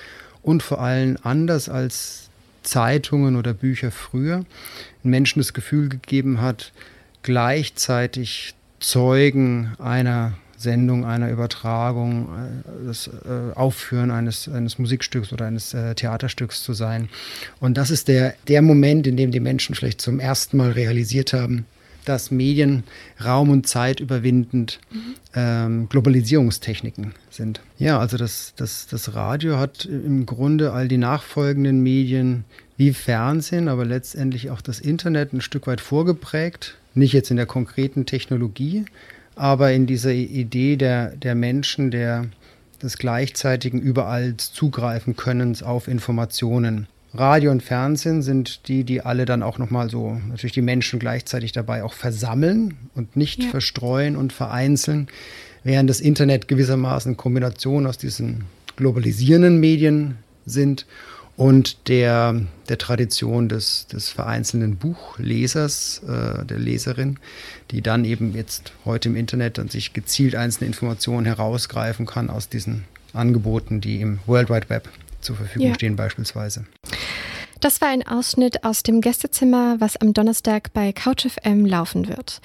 und 0.42 0.62
vor 0.62 0.80
allem 0.80 1.18
anders 1.22 1.68
als 1.68 2.28
Zeitungen 2.62 3.34
oder 3.34 3.52
Bücher 3.52 3.90
früher 3.90 4.44
Menschen 5.02 5.40
das 5.40 5.54
Gefühl 5.54 5.88
gegeben 5.88 6.40
hat, 6.40 6.72
gleichzeitig 7.22 8.54
Zeugen 8.78 9.72
einer 9.78 10.34
Sendung, 10.56 11.04
einer 11.04 11.30
Übertragung, 11.30 12.28
äh, 12.28 12.86
das 12.86 13.08
äh, 13.08 13.56
Aufführen 13.56 14.10
eines, 14.10 14.48
eines 14.48 14.78
Musikstücks 14.78 15.32
oder 15.32 15.46
eines 15.46 15.74
äh, 15.74 15.94
Theaterstücks 15.94 16.62
zu 16.62 16.74
sein. 16.74 17.08
Und 17.60 17.76
das 17.76 17.90
ist 17.90 18.08
der, 18.08 18.34
der 18.46 18.62
Moment, 18.62 19.06
in 19.06 19.16
dem 19.16 19.30
die 19.30 19.40
Menschen 19.40 19.74
vielleicht 19.74 20.00
zum 20.00 20.20
ersten 20.20 20.58
Mal 20.58 20.72
realisiert 20.72 21.32
haben, 21.32 21.66
dass 22.04 22.30
Medien 22.30 22.84
Raum 23.24 23.50
und 23.50 23.66
Zeit 23.66 24.00
überwindend 24.00 24.80
ähm, 25.34 25.88
Globalisierungstechniken 25.88 27.14
sind. 27.30 27.60
Ja, 27.78 27.98
also 27.98 28.16
das, 28.16 28.54
das, 28.56 28.86
das 28.86 29.14
Radio 29.14 29.58
hat 29.58 29.84
im 29.84 30.26
Grunde 30.26 30.72
all 30.72 30.88
die 30.88 30.98
nachfolgenden 30.98 31.82
Medien 31.82 32.44
wie 32.76 32.92
Fernsehen, 32.92 33.68
aber 33.68 33.84
letztendlich 33.84 34.50
auch 34.50 34.60
das 34.60 34.80
Internet 34.80 35.32
ein 35.32 35.40
Stück 35.40 35.66
weit 35.66 35.80
vorgeprägt. 35.80 36.76
Nicht 36.94 37.12
jetzt 37.12 37.30
in 37.30 37.36
der 37.36 37.46
konkreten 37.46 38.06
Technologie, 38.06 38.84
aber 39.36 39.72
in 39.72 39.86
dieser 39.86 40.12
Idee 40.12 40.76
der, 40.76 41.14
der 41.16 41.34
Menschen, 41.34 41.90
der 41.90 42.26
des 42.82 42.98
gleichzeitigen 42.98 43.80
überall 43.80 44.36
zugreifen 44.36 45.16
Könnens 45.16 45.62
auf 45.62 45.88
Informationen. 45.88 46.86
Radio 47.12 47.50
und 47.50 47.62
Fernsehen 47.62 48.22
sind 48.22 48.68
die, 48.68 48.84
die 48.84 49.00
alle 49.00 49.24
dann 49.24 49.42
auch 49.42 49.58
nochmal 49.58 49.90
so 49.90 50.20
natürlich 50.28 50.52
die 50.52 50.62
Menschen 50.62 51.00
gleichzeitig 51.00 51.50
dabei 51.52 51.82
auch 51.82 51.92
versammeln 51.92 52.76
und 52.94 53.16
nicht 53.16 53.42
ja. 53.42 53.50
verstreuen 53.50 54.16
und 54.16 54.32
vereinzeln, 54.32 55.08
während 55.64 55.90
das 55.90 56.00
Internet 56.00 56.46
gewissermaßen 56.46 57.16
Kombination 57.16 57.86
aus 57.86 57.98
diesen 57.98 58.44
globalisierenden 58.76 59.58
Medien 59.58 60.18
sind 60.46 60.86
und 61.36 61.88
der, 61.88 62.40
der 62.68 62.78
Tradition 62.78 63.48
des, 63.48 63.86
des 63.88 64.10
vereinzelten 64.10 64.76
Buchlesers, 64.76 66.02
äh, 66.06 66.44
der 66.44 66.58
Leserin, 66.58 67.18
die 67.72 67.82
dann 67.82 68.04
eben 68.04 68.34
jetzt 68.34 68.72
heute 68.84 69.08
im 69.08 69.16
Internet 69.16 69.58
dann 69.58 69.68
sich 69.68 69.92
gezielt 69.92 70.36
einzelne 70.36 70.68
Informationen 70.68 71.26
herausgreifen 71.26 72.06
kann 72.06 72.30
aus 72.30 72.48
diesen 72.48 72.84
Angeboten, 73.14 73.80
die 73.80 74.00
im 74.00 74.20
World 74.26 74.48
Wide 74.50 74.68
Web 74.68 74.88
zur 75.20 75.36
Verfügung 75.36 75.68
ja. 75.68 75.74
stehen 75.74 75.96
beispielsweise. 75.96 76.66
Das 77.60 77.82
war 77.82 77.88
ein 77.88 78.06
Ausschnitt 78.06 78.64
aus 78.64 78.82
dem 78.82 79.02
Gästezimmer, 79.02 79.76
was 79.80 79.98
am 79.98 80.14
Donnerstag 80.14 80.72
bei 80.72 80.92
CouchFM 80.92 81.66
laufen 81.66 82.08
wird. 82.08 82.40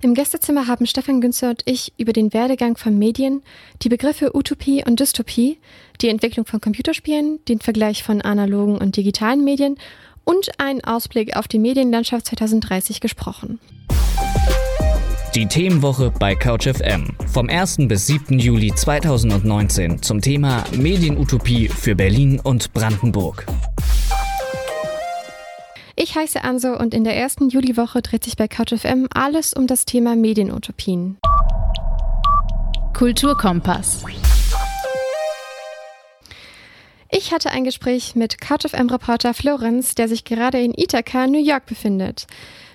Im 0.00 0.14
Gästezimmer 0.14 0.68
haben 0.68 0.86
Stefan 0.86 1.20
Günzer 1.20 1.50
und 1.50 1.62
ich 1.64 1.92
über 1.98 2.12
den 2.12 2.32
Werdegang 2.32 2.76
von 2.76 2.96
Medien, 2.96 3.42
die 3.82 3.88
Begriffe 3.88 4.36
Utopie 4.36 4.84
und 4.86 5.00
Dystopie, 5.00 5.58
die 6.00 6.08
Entwicklung 6.08 6.46
von 6.46 6.60
Computerspielen, 6.60 7.44
den 7.46 7.58
Vergleich 7.58 8.04
von 8.04 8.22
analogen 8.22 8.78
und 8.78 8.96
digitalen 8.96 9.42
Medien 9.42 9.76
und 10.22 10.60
einen 10.60 10.84
Ausblick 10.84 11.36
auf 11.36 11.48
die 11.48 11.58
Medienlandschaft 11.58 12.26
2030 12.26 13.00
gesprochen. 13.00 13.58
Die 15.36 15.46
Themenwoche 15.46 16.10
bei 16.10 16.34
CouchFM 16.34 17.14
vom 17.28 17.48
1. 17.48 17.76
bis 17.86 18.08
7. 18.08 18.40
Juli 18.40 18.74
2019 18.74 20.02
zum 20.02 20.20
Thema 20.20 20.64
Medienutopie 20.72 21.68
für 21.68 21.94
Berlin 21.94 22.40
und 22.40 22.72
Brandenburg. 22.72 23.46
Ich 25.94 26.16
heiße 26.16 26.42
Anso 26.42 26.76
und 26.76 26.94
in 26.94 27.04
der 27.04 27.16
ersten 27.16 27.48
Juliwoche 27.48 28.02
dreht 28.02 28.24
sich 28.24 28.36
bei 28.36 28.48
CouchFM 28.48 29.06
alles 29.14 29.54
um 29.54 29.68
das 29.68 29.84
Thema 29.84 30.16
Medienutopien. 30.16 31.18
Kulturkompass. 32.92 34.02
Ich 37.12 37.32
hatte 37.32 37.50
ein 37.50 37.62
Gespräch 37.62 38.16
mit 38.16 38.40
CouchFM-Reporter 38.40 39.34
Florenz, 39.34 39.94
der 39.94 40.08
sich 40.08 40.24
gerade 40.24 40.60
in 40.60 40.74
Ithaca, 40.76 41.28
New 41.28 41.42
York 41.42 41.66
befindet. 41.66 42.26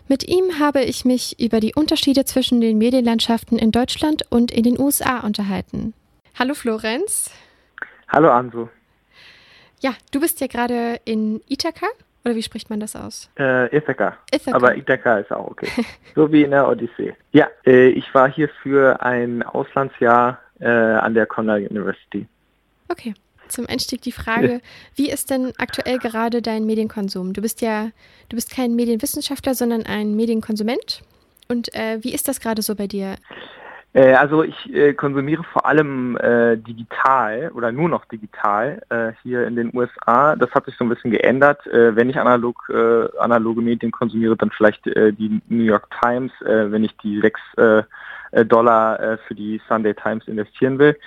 Mit 0.08 0.28
ihm 0.28 0.60
habe 0.60 0.84
ich 0.84 1.04
mich 1.04 1.40
über 1.40 1.60
die 1.60 1.74
Unterschiede 1.74 2.26
zwischen 2.26 2.62
den 2.62 2.78
Medienlandschaften 2.78 3.58
in 3.58 3.72
Deutschland 3.72 4.24
und 4.30 4.52
in 4.52 4.62
den 4.62 4.80
USA 4.80 5.22
unterhalten. 5.22 5.96
Hallo 6.38 6.54
Florenz. 6.54 7.32
Hallo 8.08 8.30
Anso. 8.30 8.70
Ja, 9.82 9.96
du 10.12 10.20
bist 10.20 10.42
ja 10.42 10.48
gerade 10.48 11.00
in 11.06 11.42
Ithaca, 11.50 11.88
oder 12.24 12.36
wie 12.36 12.44
spricht 12.44 12.70
man 12.70 12.80
das 12.80 12.96
aus? 12.96 13.32
Äh, 13.40 13.76
Ithaca. 13.76 14.18
Ithaca. 14.32 14.56
Aber 14.56 14.76
Ithaca 14.76 15.18
ist 15.18 15.32
auch 15.32 15.48
okay. 15.48 15.70
so 16.16 16.32
wie 16.32 16.44
in 16.44 16.52
der 16.52 16.68
Odyssee. 16.68 17.16
Ja, 17.32 17.50
äh, 17.66 17.88
ich 17.88 18.14
war 18.14 18.32
hier 18.32 18.50
für 18.62 19.02
ein 19.02 19.42
Auslandsjahr 19.42 20.40
äh, 20.60 20.68
an 20.68 21.16
der 21.16 21.26
Cornell 21.26 21.66
University. 21.68 22.28
Okay. 22.90 23.16
Zum 23.48 23.66
Einstieg 23.68 24.02
die 24.02 24.12
Frage, 24.12 24.62
wie 24.96 25.10
ist 25.10 25.30
denn 25.30 25.54
aktuell 25.58 25.98
gerade 25.98 26.42
dein 26.42 26.66
Medienkonsum? 26.66 27.34
Du 27.34 27.42
bist 27.42 27.62
ja, 27.62 27.90
du 28.30 28.36
bist 28.36 28.52
kein 28.52 28.76
Medienwissenschaftler, 28.76 29.54
sondern 29.54 29.84
ein 29.86 30.16
Medienkonsument. 30.16 31.02
Und 31.48 31.74
äh, 31.76 32.00
wie 32.02 32.14
ist 32.14 32.28
das 32.28 32.40
gerade 32.40 32.62
so 32.62 32.76
bei 32.76 32.88
dir? 32.88 33.16
Äh, 33.96 34.14
also 34.14 34.44
ich 34.44 34.74
äh, 34.74 34.94
konsumiere 34.94 35.44
vor 35.44 35.66
allem 35.66 36.18
äh, 36.18 36.58
digital 36.58 37.50
oder 37.56 37.72
nur 37.72 37.88
noch 37.88 38.04
digital 38.06 38.82
äh, 38.90 39.14
hier 39.24 39.48
in 39.48 39.56
den 39.56 39.72
USA. 39.74 40.36
Das 40.36 40.52
hat 40.52 40.66
sich 40.66 40.76
so 40.76 40.84
ein 40.84 40.90
bisschen 40.90 41.12
geändert. 41.12 41.62
Wenn 41.66 42.10
ich 42.10 42.18
analog, 42.18 42.70
analoge 43.20 43.62
Medien 43.62 43.92
konsumiere, 43.92 44.36
dann 44.36 44.52
vielleicht 44.52 44.86
die 44.86 45.42
New 45.48 45.64
York 45.64 45.88
Times, 46.02 46.32
wenn 46.42 46.84
ich 46.84 46.96
die 46.98 47.22
6 47.22 47.40
Dollar 48.48 49.18
für 49.28 49.36
die 49.36 49.62
Sunday 49.68 49.94
Times 49.94 50.28
investieren 50.28 50.78
will. 50.80 50.98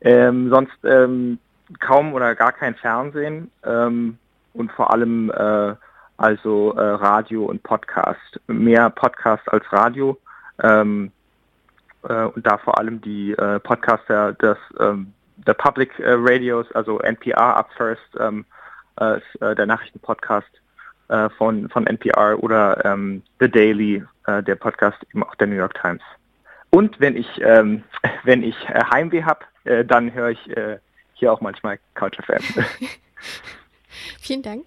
Ähm, 0.00 0.48
sonst 0.50 0.76
ähm, 0.84 1.38
kaum 1.80 2.14
oder 2.14 2.34
gar 2.34 2.52
kein 2.52 2.74
Fernsehen 2.74 3.50
ähm, 3.64 4.18
und 4.54 4.72
vor 4.72 4.92
allem 4.92 5.30
äh, 5.30 5.74
also 6.16 6.74
äh, 6.74 6.80
Radio 6.80 7.44
und 7.44 7.62
Podcast. 7.62 8.40
Mehr 8.46 8.90
Podcast 8.90 9.50
als 9.52 9.64
Radio 9.72 10.18
ähm, 10.62 11.12
äh, 12.08 12.24
und 12.24 12.46
da 12.46 12.58
vor 12.58 12.78
allem 12.78 13.00
die 13.00 13.32
äh, 13.32 13.60
Podcaster 13.60 14.32
des 14.34 14.58
ähm, 14.80 15.12
der 15.46 15.54
Public 15.54 15.98
äh, 16.00 16.14
Radios, 16.16 16.70
also 16.72 16.98
NPR 16.98 17.56
Up 17.56 17.70
First, 17.76 18.02
ähm, 18.18 18.44
äh, 18.96 19.20
der 19.40 19.66
Nachrichtenpodcast 19.66 20.50
äh, 21.08 21.28
von, 21.30 21.68
von 21.68 21.86
NPR 21.86 22.42
oder 22.42 22.84
ähm, 22.84 23.22
The 23.40 23.50
Daily, 23.50 24.04
der 24.26 24.56
Podcast 24.56 24.98
eben 25.10 25.22
auch 25.22 25.34
der 25.36 25.46
New 25.46 25.54
York 25.54 25.72
Times. 25.80 26.02
Und 26.68 27.00
wenn 27.00 27.16
ich 27.16 27.26
ähm, 27.40 27.82
wenn 28.24 28.42
ich 28.42 28.56
Heimweh 28.68 29.22
habe, 29.22 29.40
dann 29.86 30.12
höre 30.12 30.30
ich 30.30 30.50
hier 31.18 31.32
auch 31.32 31.40
manchmal 31.40 31.78
CouchFM. 31.94 32.42
Vielen 34.20 34.42
Dank. 34.42 34.64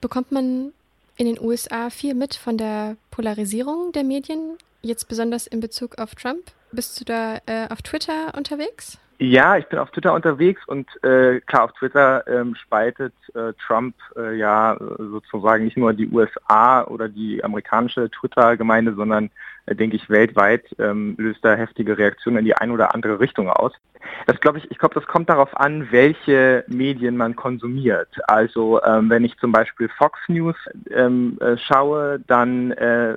Bekommt 0.00 0.32
man 0.32 0.72
in 1.16 1.26
den 1.26 1.40
USA 1.40 1.90
viel 1.90 2.14
mit 2.14 2.34
von 2.34 2.58
der 2.58 2.96
Polarisierung 3.10 3.92
der 3.92 4.04
Medien, 4.04 4.58
jetzt 4.82 5.08
besonders 5.08 5.46
in 5.46 5.60
Bezug 5.60 5.98
auf 5.98 6.14
Trump? 6.14 6.42
Bist 6.72 7.00
du 7.00 7.04
da 7.04 7.38
äh, 7.46 7.68
auf 7.70 7.82
Twitter 7.82 8.34
unterwegs? 8.36 8.98
Ja, 9.18 9.56
ich 9.56 9.66
bin 9.66 9.78
auf 9.78 9.90
Twitter 9.92 10.12
unterwegs 10.12 10.60
und 10.66 10.88
äh, 11.04 11.40
klar, 11.40 11.64
auf 11.64 11.72
Twitter 11.74 12.26
ähm, 12.26 12.56
spaltet 12.56 13.14
äh, 13.34 13.52
Trump 13.64 13.94
äh, 14.16 14.36
ja 14.36 14.76
sozusagen 14.98 15.64
nicht 15.64 15.76
nur 15.76 15.92
die 15.92 16.08
USA 16.08 16.82
oder 16.84 17.08
die 17.08 17.42
amerikanische 17.44 18.10
Twitter-Gemeinde, 18.10 18.94
sondern 18.94 19.30
denke 19.70 19.96
ich 19.96 20.10
weltweit 20.10 20.64
ähm, 20.78 21.14
löst 21.18 21.44
da 21.44 21.54
heftige 21.54 21.96
Reaktionen 21.96 22.38
in 22.38 22.44
die 22.44 22.56
eine 22.56 22.72
oder 22.72 22.94
andere 22.94 23.20
Richtung 23.20 23.48
aus. 23.48 23.72
Das 24.26 24.40
glaube 24.40 24.58
ich, 24.58 24.70
ich 24.70 24.78
glaube, 24.78 24.94
das 24.94 25.06
kommt 25.06 25.30
darauf 25.30 25.58
an, 25.58 25.90
welche 25.90 26.64
Medien 26.68 27.16
man 27.16 27.34
konsumiert. 27.36 28.08
Also 28.28 28.82
ähm, 28.82 29.08
wenn 29.08 29.24
ich 29.24 29.36
zum 29.38 29.52
Beispiel 29.52 29.88
Fox 29.88 30.18
News 30.28 30.56
ähm, 30.90 31.38
äh, 31.40 31.56
schaue, 31.56 32.20
dann 32.26 32.72
äh, 32.72 33.16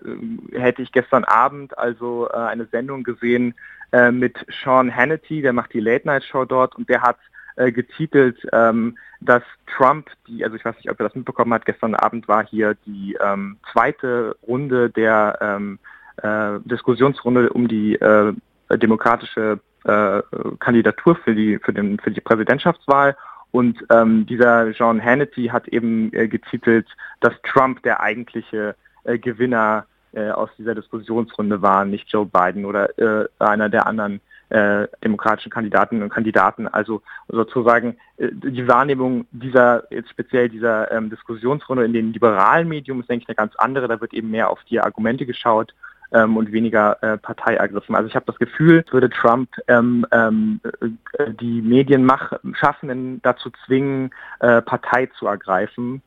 hätte 0.53 0.81
ich 0.81 0.91
gestern 0.91 1.25
Abend 1.25 1.77
also 1.77 2.29
äh, 2.29 2.37
eine 2.37 2.65
Sendung 2.67 3.03
gesehen, 3.03 3.53
äh, 3.91 4.11
mit 4.11 4.37
Sean 4.63 4.93
Hannity, 4.93 5.41
der 5.41 5.53
macht 5.53 5.73
die 5.73 5.79
Late 5.79 6.07
Night 6.07 6.23
Show 6.23 6.45
dort 6.45 6.75
und 6.75 6.89
der 6.89 7.01
hat 7.01 7.17
äh, 7.55 7.71
getitelt, 7.71 8.37
ähm, 8.51 8.97
dass 9.21 9.43
Trump, 9.65 10.09
die, 10.27 10.43
also 10.43 10.55
ich 10.55 10.65
weiß 10.65 10.75
nicht, 10.75 10.91
ob 10.91 10.99
er 10.99 11.07
das 11.07 11.15
mitbekommen 11.15 11.53
hat, 11.53 11.65
gestern 11.65 11.95
Abend 11.95 12.27
war 12.27 12.45
hier 12.45 12.75
die 12.85 13.17
ähm, 13.19 13.57
zweite 13.71 14.35
Runde 14.45 14.89
der 14.89 15.37
ähm, 15.41 15.79
äh, 16.23 16.59
Diskussionsrunde 16.65 17.49
um 17.51 17.67
die 17.67 17.95
äh, 17.95 18.33
demokratische 18.73 19.59
äh, 19.85 20.21
Kandidatur 20.59 21.15
für 21.15 21.35
die 21.35 21.59
für 21.59 21.73
den 21.73 21.99
für 21.99 22.11
die 22.11 22.21
Präsidentschaftswahl 22.21 23.15
und 23.51 23.83
ähm, 23.89 24.25
dieser 24.25 24.73
Sean 24.73 25.03
Hannity 25.03 25.47
hat 25.47 25.67
eben 25.69 26.13
äh, 26.13 26.27
getitelt, 26.27 26.87
dass 27.21 27.33
Trump 27.43 27.81
der 27.83 28.01
eigentliche 28.01 28.75
äh, 29.03 29.17
Gewinner 29.17 29.85
äh, 30.13 30.29
aus 30.29 30.49
dieser 30.57 30.75
Diskussionsrunde 30.75 31.61
waren, 31.61 31.89
nicht 31.89 32.09
Joe 32.09 32.25
Biden 32.25 32.65
oder 32.65 32.97
äh, 32.99 33.27
einer 33.39 33.69
der 33.69 33.87
anderen 33.87 34.21
äh, 34.49 34.87
demokratischen 35.03 35.51
Kandidaten 35.51 36.01
und 36.01 36.09
Kandidaten. 36.09 36.67
Also 36.67 37.01
sozusagen 37.27 37.97
die 38.17 38.67
Wahrnehmung 38.67 39.25
dieser, 39.31 39.83
jetzt 39.91 40.09
speziell 40.09 40.49
dieser 40.49 40.91
ähm, 40.91 41.09
Diskussionsrunde 41.09 41.83
in 41.85 41.93
den 41.93 42.13
liberalen 42.13 42.67
Medium 42.67 43.01
ist, 43.01 43.09
denke 43.09 43.23
ich, 43.23 43.29
eine 43.29 43.35
ganz 43.35 43.55
andere. 43.57 43.87
Da 43.87 43.99
wird 43.99 44.13
eben 44.13 44.31
mehr 44.31 44.49
auf 44.49 44.63
die 44.69 44.79
Argumente 44.79 45.25
geschaut 45.25 45.73
ähm, 46.11 46.37
und 46.37 46.51
weniger 46.51 47.01
äh, 47.03 47.17
Partei 47.17 47.55
ergriffen. 47.55 47.95
Also 47.95 48.07
ich 48.07 48.15
habe 48.15 48.25
das 48.25 48.37
Gefühl, 48.37 48.83
würde 48.91 49.09
Trump 49.09 49.49
ähm, 49.67 50.05
ähm, 50.11 50.59
äh, 50.63 51.31
die 51.39 51.61
Medienschaffenden 51.61 53.21
dazu 53.23 53.51
zwingen, 53.65 54.11
äh, 54.39 54.61
Partei 54.61 55.07
zu 55.17 55.27
ergreifen, 55.27 56.01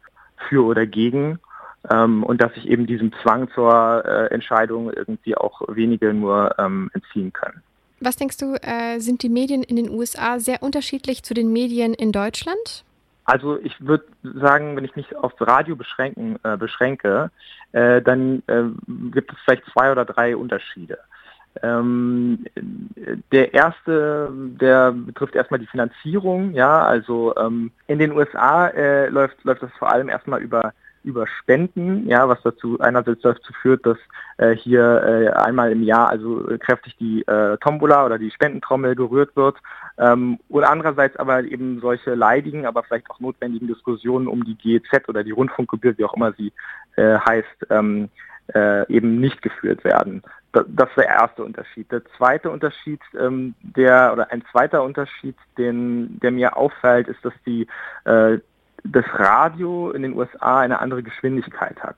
für 0.49 0.65
oder 0.65 0.87
gegen 0.87 1.39
ähm, 1.91 2.23
und 2.23 2.41
dass 2.41 2.53
sich 2.55 2.69
eben 2.69 2.87
diesem 2.87 3.13
Zwang 3.23 3.51
zur 3.55 4.05
äh, 4.05 4.33
Entscheidung 4.33 4.93
irgendwie 4.93 5.37
auch 5.37 5.63
wenige 5.69 6.13
nur 6.13 6.55
ähm, 6.59 6.91
entziehen 6.95 7.33
können. 7.33 7.63
Was 8.01 8.17
denkst 8.17 8.39
du, 8.39 8.55
äh, 8.63 8.99
sind 8.99 9.23
die 9.23 9.29
Medien 9.29 9.63
in 9.63 9.77
den 9.77 9.91
USA 9.91 10.39
sehr 10.39 10.63
unterschiedlich 10.63 11.23
zu 11.23 11.35
den 11.35 11.53
Medien 11.53 11.93
in 11.93 12.13
Deutschland? 12.13 12.85
Also 13.31 13.61
ich 13.63 13.81
würde 13.81 14.07
sagen, 14.23 14.75
wenn 14.75 14.85
ich 14.85 14.97
mich 14.97 15.15
aufs 15.15 15.41
Radio 15.41 15.77
beschränken, 15.77 16.41
äh, 16.43 16.57
beschränke, 16.57 17.31
äh, 17.71 18.03
dann 18.03 18.43
äh, 18.49 18.65
gibt 19.13 19.33
es 19.33 19.39
vielleicht 19.45 19.67
zwei 19.67 19.93
oder 19.93 20.05
drei 20.05 20.37
Unterschiede. 20.37 20.99
Ähm, 21.63 22.45
der 23.31 23.55
erste, 23.55 24.31
der 24.33 24.91
betrifft 24.91 25.37
erstmal 25.37 25.61
die 25.61 25.69
Finanzierung. 25.69 26.55
Ja, 26.55 26.85
also 26.85 27.33
ähm, 27.37 27.71
in 27.87 28.01
den 28.01 28.11
USA 28.11 28.67
äh, 28.67 29.09
läuft 29.09 29.45
läuft 29.45 29.63
das 29.63 29.71
vor 29.79 29.93
allem 29.93 30.09
erstmal 30.09 30.43
über 30.43 30.73
über 31.03 31.27
Spenden, 31.27 32.07
ja, 32.09 32.29
was 32.29 32.43
dazu 32.43 32.79
einerseits 32.81 33.23
dazu 33.23 33.53
führt, 33.63 33.87
dass 33.87 33.99
äh, 34.37 34.55
hier 34.55 35.03
äh, 35.03 35.29
einmal 35.31 35.73
im 35.73 35.83
Jahr 35.83 36.09
also 36.09 36.49
äh, 36.49 36.59
kräftig 36.59 36.97
die 36.99 37.23
äh, 37.27 37.57
Tombola 37.59 38.05
oder 38.07 38.19
die 38.19 38.31
Spendentrommel 38.31 38.95
gerührt 38.95 39.35
wird 39.37 39.57
ähm, 39.99 40.39
und 40.49 40.65
andererseits 40.65 41.17
aber 41.17 41.43
eben 41.45 41.81
solche 41.81 42.15
leidigen, 42.15 42.67
aber 42.67 42.83
vielleicht 42.83 43.11
auch 43.11 43.21
notwendigen 43.21 43.67
Diskussionen 43.67 44.29
um 44.29 44.45
die 44.45 44.57
GEZ 44.57 45.09
oder 45.09 45.25
die 45.25 45.31
Rundfunkgebühr, 45.31 45.97
wie 45.99 46.05
auch 46.05 46.15
immer 46.15 46.33
sie 46.33 46.53
äh, 46.97 47.19
heißt, 47.19 47.67
ähm, 47.71 48.09
äh, 48.55 48.91
eben 48.93 49.21
nicht 49.21 49.43
geführt 49.43 49.85
werden. 49.85 50.23
Das, 50.53 50.65
das 50.69 50.89
ist 50.91 50.97
der 50.97 51.09
erste 51.09 51.45
Unterschied. 51.45 51.91
Der 51.93 52.03
zweite 52.17 52.51
Unterschied, 52.51 53.01
ähm, 53.19 53.55
der 53.63 54.13
oder 54.13 54.31
ein 54.33 54.43
zweiter 54.51 54.83
Unterschied, 54.83 55.37
den 55.57 56.19
der 56.21 56.33
mir 56.33 56.57
auffällt, 56.57 57.09
ist, 57.09 57.25
dass 57.25 57.35
die 57.47 57.67
äh, 58.05 58.39
das 58.85 59.05
Radio 59.15 59.91
in 59.91 60.03
den 60.03 60.17
USA 60.17 60.61
eine 60.61 60.81
andere 60.81 61.03
Geschwindigkeit 61.03 61.83
hat. 61.83 61.97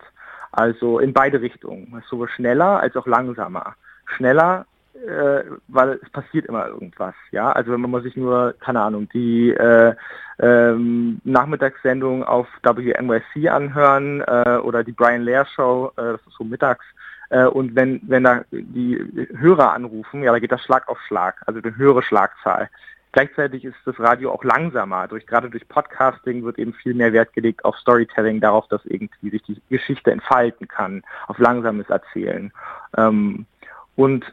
Also 0.53 0.99
in 0.99 1.13
beide 1.13 1.41
Richtungen, 1.41 2.03
sowohl 2.09 2.29
schneller 2.29 2.81
als 2.81 2.97
auch 2.97 3.07
langsamer. 3.07 3.75
Schneller, 4.17 4.67
äh, 4.95 5.45
weil 5.69 5.99
es 6.03 6.11
passiert 6.11 6.47
immer 6.47 6.67
irgendwas. 6.67 7.15
Ja, 7.31 7.51
also 7.53 7.73
wenn 7.73 7.81
man 7.81 8.03
sich 8.03 8.17
nur, 8.17 8.55
keine 8.61 8.81
Ahnung, 8.83 9.09
die 9.15 9.51
äh, 9.51 9.95
ähm, 10.39 11.21
Nachmittagssendung 11.25 12.25
auf 12.25 12.47
WNYC 12.63 13.51
anhören 13.51 14.21
äh, 14.21 14.59
oder 14.63 14.85
die 14.85 14.93
Brian 14.93 15.23
Lair 15.23 15.47
Show, 15.47 15.93
äh, 15.97 16.03
das 16.03 16.21
ist 16.27 16.37
so 16.37 16.45
mittags. 16.45 16.85
Äh, 17.31 17.47
und 17.47 17.75
wenn, 17.75 18.01
wenn 18.07 18.25
da 18.25 18.43
die 18.51 19.29
Hörer 19.39 19.73
anrufen, 19.73 20.23
ja, 20.23 20.33
da 20.33 20.39
geht 20.39 20.53
das 20.53 20.63
Schlag 20.63 20.87
auf 20.89 21.01
Schlag, 21.07 21.43
also 21.47 21.61
eine 21.63 21.77
höhere 21.77 22.03
Schlagzahl. 22.03 22.69
Gleichzeitig 23.13 23.65
ist 23.65 23.77
das 23.85 23.99
Radio 24.01 24.33
auch 24.33 24.43
langsamer. 24.43 25.07
Durch, 25.09 25.27
gerade 25.27 25.51
durch 25.51 25.69
Podcasting 25.69 26.45
wird 26.45 26.59
eben 26.59 26.73
viel 26.73 26.95
mehr 26.95 27.13
Wert 27.13 27.33
gelegt 27.33 27.65
auf 27.65 27.77
Storytelling, 27.77 28.41
darauf, 28.41 28.67
dass 28.69 28.85
irgendwie 28.87 29.31
sich 29.31 29.43
die 29.43 29.61
Geschichte 29.71 30.11
entfalten 30.11 30.67
kann, 30.67 31.03
auf 31.29 31.39
langsames 31.39 31.89
Erzählen. 31.91 32.53
Ähm, 32.97 33.47
Und 33.95 34.25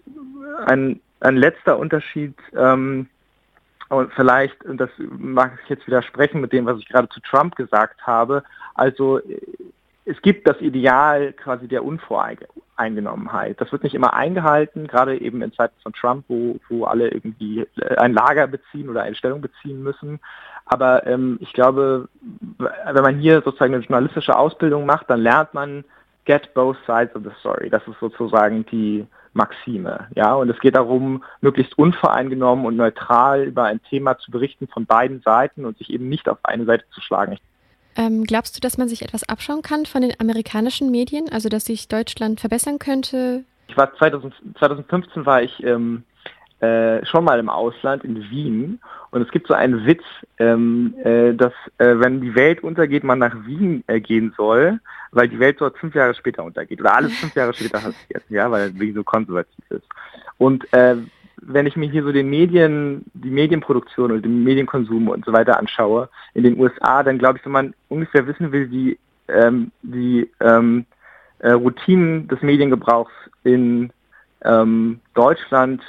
ein, 0.67 1.01
ein 1.19 1.35
letzter 1.35 1.77
Unterschied, 1.77 2.33
ähm, 2.55 3.07
und 3.89 4.13
vielleicht, 4.13 4.63
und 4.63 4.77
das 4.77 4.89
mag 4.97 5.59
ich 5.63 5.69
jetzt 5.69 5.85
widersprechen 5.85 6.39
mit 6.39 6.53
dem, 6.53 6.65
was 6.65 6.77
ich 6.77 6.87
gerade 6.87 7.09
zu 7.09 7.19
Trump 7.21 7.55
gesagt 7.55 8.05
habe, 8.07 8.43
also 8.75 9.19
es 10.09 10.21
gibt 10.23 10.47
das 10.47 10.59
Ideal 10.59 11.33
quasi 11.33 11.67
der 11.67 11.85
Unvoreingenommenheit. 11.85 13.61
Das 13.61 13.71
wird 13.71 13.83
nicht 13.83 13.93
immer 13.93 14.15
eingehalten, 14.15 14.87
gerade 14.87 15.21
eben 15.21 15.43
in 15.43 15.53
Zeiten 15.53 15.75
von 15.83 15.93
Trump, 15.93 16.25
wo, 16.27 16.59
wo 16.67 16.85
alle 16.85 17.09
irgendwie 17.09 17.67
ein 17.97 18.13
Lager 18.13 18.47
beziehen 18.47 18.89
oder 18.89 19.03
eine 19.03 19.15
Stellung 19.15 19.39
beziehen 19.39 19.83
müssen. 19.83 20.19
Aber 20.65 21.05
ähm, 21.05 21.37
ich 21.41 21.53
glaube, 21.53 22.09
wenn 22.57 23.03
man 23.03 23.19
hier 23.19 23.41
sozusagen 23.43 23.75
eine 23.75 23.83
journalistische 23.83 24.35
Ausbildung 24.35 24.87
macht, 24.87 25.09
dann 25.09 25.21
lernt 25.21 25.53
man 25.53 25.83
get 26.25 26.53
both 26.55 26.77
sides 26.87 27.15
of 27.15 27.23
the 27.23 27.31
story. 27.39 27.69
Das 27.69 27.87
ist 27.87 27.99
sozusagen 27.99 28.65
die 28.65 29.05
Maxime. 29.33 30.07
Ja, 30.15 30.33
und 30.33 30.49
es 30.49 30.59
geht 30.59 30.75
darum, 30.75 31.23
möglichst 31.41 31.77
unvoreingenommen 31.77 32.65
und 32.65 32.75
neutral 32.75 33.43
über 33.43 33.65
ein 33.65 33.81
Thema 33.83 34.17
zu 34.17 34.31
berichten 34.31 34.67
von 34.67 34.87
beiden 34.87 35.21
Seiten 35.21 35.65
und 35.65 35.77
sich 35.77 35.91
eben 35.91 36.09
nicht 36.09 36.27
auf 36.27 36.39
eine 36.43 36.65
Seite 36.65 36.85
zu 36.91 37.01
schlagen. 37.01 37.37
Ähm, 37.99 38.23
glaubst 38.23 38.55
du, 38.55 38.61
dass 38.61 38.77
man 38.77 38.87
sich 38.87 39.01
etwas 39.01 39.27
abschauen 39.27 39.61
kann 39.61 39.85
von 39.85 40.01
den 40.01 40.13
amerikanischen 40.19 40.89
Medien, 40.89 41.27
also 41.29 41.49
dass 41.49 41.65
sich 41.65 41.89
Deutschland 41.89 42.39
verbessern 42.39 42.79
könnte? 42.79 43.43
Ich 43.67 43.75
war 43.75 43.93
2000, 43.93 44.33
2015 44.57 45.25
war 45.25 45.43
ich 45.43 45.61
ähm, 45.61 46.03
äh, 46.61 47.05
schon 47.05 47.25
mal 47.25 47.39
im 47.39 47.49
Ausland 47.49 48.05
in 48.05 48.29
Wien 48.29 48.79
und 49.11 49.21
es 49.21 49.29
gibt 49.31 49.47
so 49.47 49.53
einen 49.53 49.85
Witz, 49.85 50.03
ähm, 50.37 50.95
äh, 51.03 51.33
dass 51.33 51.51
äh, 51.77 51.99
wenn 51.99 52.21
die 52.21 52.35
Welt 52.35 52.63
untergeht, 52.63 53.03
man 53.03 53.19
nach 53.19 53.35
Wien 53.45 53.83
äh, 53.87 53.99
gehen 53.99 54.33
soll, 54.37 54.79
weil 55.11 55.27
die 55.27 55.39
Welt 55.39 55.59
dort 55.59 55.77
fünf 55.77 55.93
Jahre 55.93 56.13
später 56.13 56.45
untergeht 56.45 56.79
oder 56.79 56.95
alles 56.95 57.13
fünf 57.17 57.35
Jahre 57.35 57.53
später 57.53 57.79
passiert, 57.81 58.23
ja, 58.29 58.49
weil 58.49 58.79
Wien 58.79 58.95
so 58.95 59.03
konservativ 59.03 59.65
ist. 59.71 59.87
Und 60.37 60.71
äh, 60.73 60.95
wenn 61.41 61.65
ich 61.65 61.75
mir 61.75 61.89
hier 61.89 62.03
so 62.03 62.11
den 62.11 62.29
Medien, 62.29 63.05
die 63.13 63.29
Medienproduktion 63.29 64.11
und 64.11 64.23
den 64.23 64.43
Medienkonsum 64.43 65.07
und 65.07 65.25
so 65.25 65.33
weiter 65.33 65.57
anschaue 65.57 66.09
in 66.33 66.43
den 66.43 66.59
USA, 66.59 67.03
dann 67.03 67.17
glaube 67.17 67.37
ich, 67.37 67.45
wenn 67.45 67.51
man 67.51 67.73
ungefähr 67.87 68.27
wissen 68.27 68.51
will, 68.51 68.69
wie 68.71 68.97
ähm, 69.27 69.71
die 69.81 70.29
ähm, 70.39 70.85
äh, 71.39 71.51
Routinen 71.51 72.27
des 72.27 72.41
Mediengebrauchs 72.41 73.13
in 73.43 73.91
ähm, 74.43 74.99
Deutschland 75.13 75.81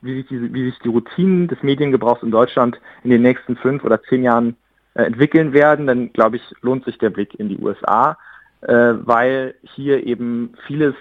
wie 0.00 0.14
sich, 0.14 0.26
die, 0.26 0.52
wie 0.52 0.70
sich 0.70 0.78
die 0.80 0.88
Routinen 0.88 1.48
des 1.48 1.62
Mediengebrauchs 1.62 2.22
in 2.22 2.30
Deutschland 2.30 2.80
in 3.02 3.10
den 3.10 3.22
nächsten 3.22 3.56
fünf 3.56 3.84
oder 3.84 4.02
zehn 4.02 4.22
Jahren 4.22 4.56
äh, 4.94 5.04
entwickeln 5.04 5.52
werden, 5.52 5.86
dann 5.86 6.12
glaube 6.12 6.36
ich, 6.36 6.42
lohnt 6.60 6.84
sich 6.84 6.98
der 6.98 7.10
Blick 7.10 7.34
in 7.38 7.48
die 7.48 7.58
USA, 7.58 8.16
äh, 8.62 8.94
weil 9.04 9.54
hier 9.62 10.06
eben 10.06 10.54
vieles 10.66 10.94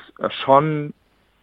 schon 0.44 0.94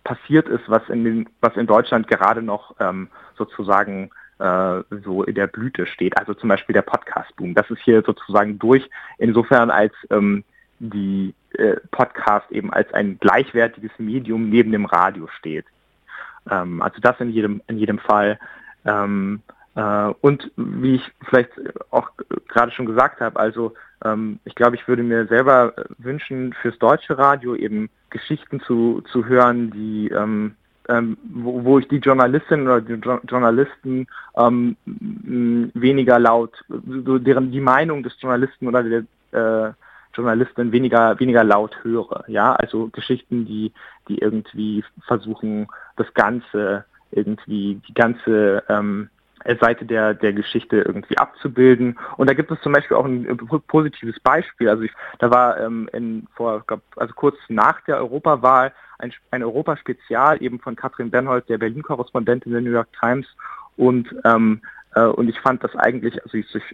passiert 0.05 0.49
ist, 0.49 0.69
was 0.69 0.89
in, 0.89 1.05
den, 1.05 1.29
was 1.41 1.57
in 1.57 1.67
Deutschland 1.67 2.07
gerade 2.09 2.43
noch 2.43 2.77
ähm, 2.79 3.09
sozusagen 3.37 4.11
äh, 4.39 4.83
so 5.05 5.25
in 5.25 5.35
der 5.35 5.47
Blüte 5.47 5.87
steht. 5.87 6.19
Also 6.19 6.35
zum 6.35 6.49
Beispiel 6.49 6.75
der 6.75 6.83
Podcast-Boom. 6.83 7.55
Das 7.55 7.71
ist 7.71 7.81
hier 7.83 8.03
sozusagen 8.03 8.59
durch, 8.59 8.89
insofern 9.19 9.71
als 9.71 9.95
ähm, 10.11 10.45
die 10.79 11.35
äh, 11.55 11.77
Podcast 11.91 12.51
eben 12.51 12.73
als 12.73 12.93
ein 12.93 13.19
gleichwertiges 13.19 13.93
Medium 13.99 14.51
neben 14.51 14.73
dem 14.73 14.85
Radio 14.85 15.29
steht. 15.39 15.67
Ähm, 16.51 16.83
also 16.83 17.01
das 17.01 17.19
in 17.21 17.31
jedem, 17.31 17.63
in 17.69 17.79
jedem 17.79 17.99
Fall. 17.99 18.39
Ähm, 18.85 19.41
äh, 19.77 20.13
und 20.21 20.51
wie 20.57 20.97
ich 20.97 21.13
vielleicht 21.29 21.51
auch 21.91 22.11
gerade 22.49 22.73
schon 22.73 22.87
gesagt 22.87 23.21
habe, 23.21 23.39
also 23.39 23.75
ähm, 24.05 24.39
ich 24.45 24.55
glaube, 24.55 24.77
ich 24.77 24.87
würde 24.87 25.03
mir 25.03 25.27
selber 25.27 25.75
wünschen, 25.99 26.53
fürs 26.61 26.79
deutsche 26.79 27.19
Radio 27.19 27.55
eben 27.55 27.89
Geschichten 28.11 28.61
zu, 28.61 29.03
zu 29.11 29.27
hören, 29.27 29.71
die 29.71 30.09
ähm, 30.09 30.55
ähm, 30.89 31.17
wo, 31.33 31.65
wo 31.65 31.79
ich 31.79 31.89
die 31.89 31.97
Journalistinnen 31.97 32.67
oder 32.67 32.81
die 32.81 32.93
jo 32.93 33.19
Journalisten 33.29 34.07
ähm, 34.37 34.77
weniger 34.85 36.19
laut, 36.19 36.53
so 36.69 37.19
deren 37.19 37.51
die 37.51 37.61
Meinung 37.61 38.03
des 38.03 38.15
Journalisten 38.21 38.69
oder 38.69 38.83
der 38.83 39.05
äh, 39.33 39.73
Journalistin 40.15 40.73
weniger, 40.73 41.19
weniger 41.19 41.43
laut 41.43 41.77
höre. 41.83 42.25
Ja, 42.29 42.55
also 42.55 42.89
Geschichten, 42.89 43.47
die, 43.47 43.73
die 44.09 44.19
irgendwie 44.19 44.85
versuchen, 45.07 45.67
das 45.97 46.13
Ganze 46.15 46.85
irgendwie, 47.11 47.81
die 47.89 47.95
ganze 47.95 48.63
ähm, 48.69 49.09
Seite 49.61 49.85
der, 49.85 50.15
der 50.15 50.33
Geschichte 50.33 50.79
irgendwie 50.79 51.19
abzubilden. 51.19 51.99
Und 52.17 52.29
da 52.29 52.35
gibt 52.35 52.51
es 52.51 52.61
zum 52.63 52.73
Beispiel 52.73 52.97
auch 52.97 53.05
ein 53.05 53.27
positives 53.69 54.19
Beispiel. 54.21 54.69
Also 54.69 54.83
ich, 54.83 54.93
da 55.19 55.31
war 55.31 55.61
ähm, 55.61 55.89
in, 55.93 56.27
vor, 56.35 56.65
also 56.97 57.15
kurz 57.15 57.37
nach 57.49 57.81
der 57.83 57.99
Europawahl 57.99 58.73
ein, 58.99 59.13
ein 59.31 59.43
Europaspezial 59.43 60.43
eben 60.43 60.61
von 60.61 60.77
Katrin 60.77 61.11
Benhold, 61.11 61.49
der 61.49 61.59
Berlin-Korrespondentin 61.59 62.53
der 62.53 62.63
New 62.63 62.71
York 62.71 62.89
Times. 62.99 63.27
Und 63.77 64.15
ähm, 64.25 64.63
äh, 64.63 64.84
und 65.01 65.29
ich 65.29 65.41
fand 65.41 65.65
das 65.65 65.75
eigentlich, 65.77 66.23
also 66.23 66.37
ich 66.37 66.51
durch 66.53 66.65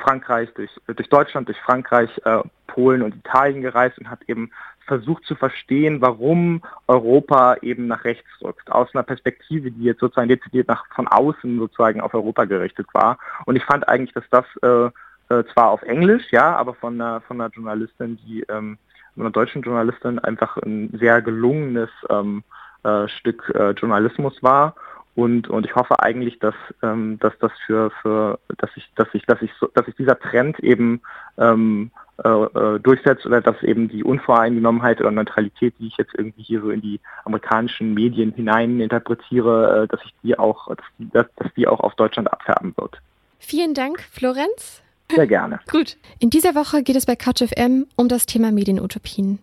Frankreich, 0.00 0.48
durch, 0.54 0.70
durch 0.86 1.08
Deutschland, 1.08 1.48
durch 1.48 1.60
Frankreich, 1.60 2.10
äh, 2.24 2.40
Polen 2.66 3.02
und 3.02 3.14
Italien 3.14 3.62
gereist 3.62 3.98
und 3.98 4.10
hat 4.10 4.20
eben 4.26 4.50
versucht 4.86 5.24
zu 5.24 5.34
verstehen, 5.34 6.00
warum 6.00 6.62
Europa 6.88 7.56
eben 7.62 7.86
nach 7.86 8.04
rechts 8.04 8.28
rückt, 8.42 8.70
aus 8.70 8.88
einer 8.94 9.02
Perspektive, 9.02 9.70
die 9.70 9.84
jetzt 9.84 10.00
sozusagen 10.00 10.28
dezidiert 10.28 10.68
nach 10.68 10.84
von 10.94 11.08
außen 11.08 11.58
sozusagen 11.58 12.00
auf 12.00 12.12
Europa 12.12 12.44
gerichtet 12.44 12.86
war. 12.92 13.18
Und 13.46 13.56
ich 13.56 13.64
fand 13.64 13.88
eigentlich, 13.88 14.12
dass 14.12 14.24
das 14.30 14.44
äh, 14.62 14.90
äh, 15.34 15.44
zwar 15.52 15.70
auf 15.70 15.82
Englisch, 15.82 16.24
ja, 16.32 16.54
aber 16.56 16.74
von 16.74 17.00
einer 17.00 17.20
von 17.22 17.40
einer 17.40 17.50
Journalistin, 17.50 18.18
die 18.26 18.42
ähm, 18.48 18.78
einer 19.16 19.30
deutschen 19.30 19.62
Journalistin 19.62 20.18
einfach 20.18 20.56
ein 20.58 20.90
sehr 20.98 21.22
gelungenes 21.22 21.90
ähm, 22.10 22.42
äh, 22.82 23.08
Stück 23.08 23.50
äh, 23.54 23.70
Journalismus 23.70 24.42
war 24.42 24.74
und, 25.14 25.48
und 25.48 25.64
ich 25.64 25.74
hoffe 25.74 26.00
eigentlich, 26.00 26.38
dass, 26.40 26.54
ähm, 26.82 27.18
dass 27.20 27.32
das 27.38 27.52
für, 27.66 27.90
für 28.02 28.38
dass 28.58 28.70
ich, 28.76 28.88
dass 28.96 29.08
ich, 29.12 29.24
dass 29.26 29.40
ich 29.42 29.50
so, 29.60 29.68
dass 29.74 29.86
sich 29.86 29.94
dieser 29.94 30.18
Trend 30.18 30.58
eben 30.60 31.02
ähm, 31.38 31.90
äh, 32.22 32.28
äh, 32.28 32.80
durchsetzt 32.80 33.26
oder 33.26 33.40
dass 33.40 33.62
eben 33.62 33.88
die 33.88 34.04
Unvoreingenommenheit 34.04 35.00
oder 35.00 35.10
Neutralität, 35.10 35.74
die 35.78 35.88
ich 35.88 35.96
jetzt 35.96 36.14
irgendwie 36.14 36.42
hier 36.42 36.60
so 36.60 36.70
in 36.70 36.80
die 36.80 37.00
amerikanischen 37.24 37.94
Medien 37.94 38.32
hinein 38.32 38.80
interpretiere, 38.80 39.82
äh, 39.82 39.88
dass 39.88 40.00
ich 40.04 40.14
die 40.22 40.38
auch, 40.38 40.68
dass 40.68 40.86
die, 40.98 41.10
dass, 41.10 41.26
dass 41.36 41.52
die 41.54 41.68
auch 41.68 41.80
auf 41.80 41.94
Deutschland 41.94 42.32
abfärben 42.32 42.72
wird. 42.76 43.00
Vielen 43.38 43.74
Dank, 43.74 44.00
Florenz. 44.00 44.82
Sehr 45.10 45.26
gerne. 45.26 45.60
Gut. 45.70 45.96
In 46.18 46.30
dieser 46.30 46.54
Woche 46.54 46.82
geht 46.82 46.96
es 46.96 47.06
bei 47.06 47.16
CouchFM 47.16 47.86
um 47.96 48.08
das 48.08 48.26
Thema 48.26 48.52
Medienutopien. 48.52 49.38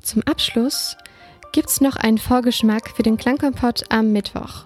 Zum 0.00 0.22
Abschluss 0.26 0.96
gibt's 1.52 1.80
noch 1.80 1.96
einen 1.96 2.18
Vorgeschmack 2.18 2.90
für 2.90 3.02
den 3.02 3.16
Klangkompott 3.16 3.84
am 3.90 4.12
Mittwoch. 4.12 4.64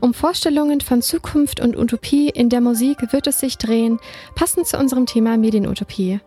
Um 0.00 0.14
Vorstellungen 0.14 0.80
von 0.80 1.00
Zukunft 1.00 1.60
und 1.60 1.76
Utopie 1.76 2.28
in 2.28 2.48
der 2.48 2.60
Musik 2.60 3.12
wird 3.12 3.26
es 3.28 3.38
sich 3.38 3.58
drehen, 3.58 4.00
passend 4.34 4.66
zu 4.66 4.78
unserem 4.78 5.06
Thema 5.06 5.36
Medienutopie. 5.36 6.20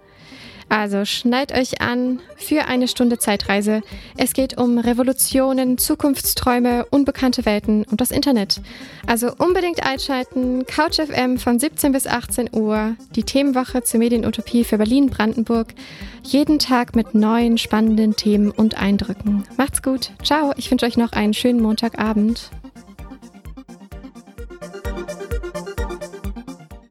Also 0.67 1.05
schneid 1.05 1.51
euch 1.51 1.81
an 1.81 2.19
für 2.37 2.65
eine 2.65 2.87
Stunde 2.87 3.19
Zeitreise. 3.19 3.81
Es 4.17 4.33
geht 4.33 4.57
um 4.57 4.77
Revolutionen, 4.79 5.77
Zukunftsträume, 5.77 6.85
unbekannte 6.89 7.45
Welten 7.45 7.85
und 7.85 8.01
das 8.01 8.11
Internet. 8.11 8.61
Also 9.05 9.31
unbedingt 9.37 9.85
einschalten. 9.85 10.65
Couch 10.65 10.99
FM 10.99 11.37
von 11.37 11.59
17 11.59 11.91
bis 11.91 12.07
18 12.07 12.49
Uhr. 12.53 12.95
Die 13.15 13.23
Themenwoche 13.23 13.83
zur 13.83 13.99
Medienutopie 13.99 14.63
für 14.63 14.77
Berlin-Brandenburg. 14.77 15.67
Jeden 16.23 16.57
Tag 16.59 16.95
mit 16.95 17.13
neuen 17.13 17.57
spannenden 17.57 18.15
Themen 18.15 18.49
und 18.51 18.77
Eindrücken. 18.77 19.43
Macht's 19.57 19.83
gut. 19.83 20.11
Ciao. 20.23 20.51
Ich 20.57 20.71
wünsche 20.71 20.87
euch 20.87 20.97
noch 20.97 21.11
einen 21.11 21.33
schönen 21.33 21.61
Montagabend. 21.61 22.49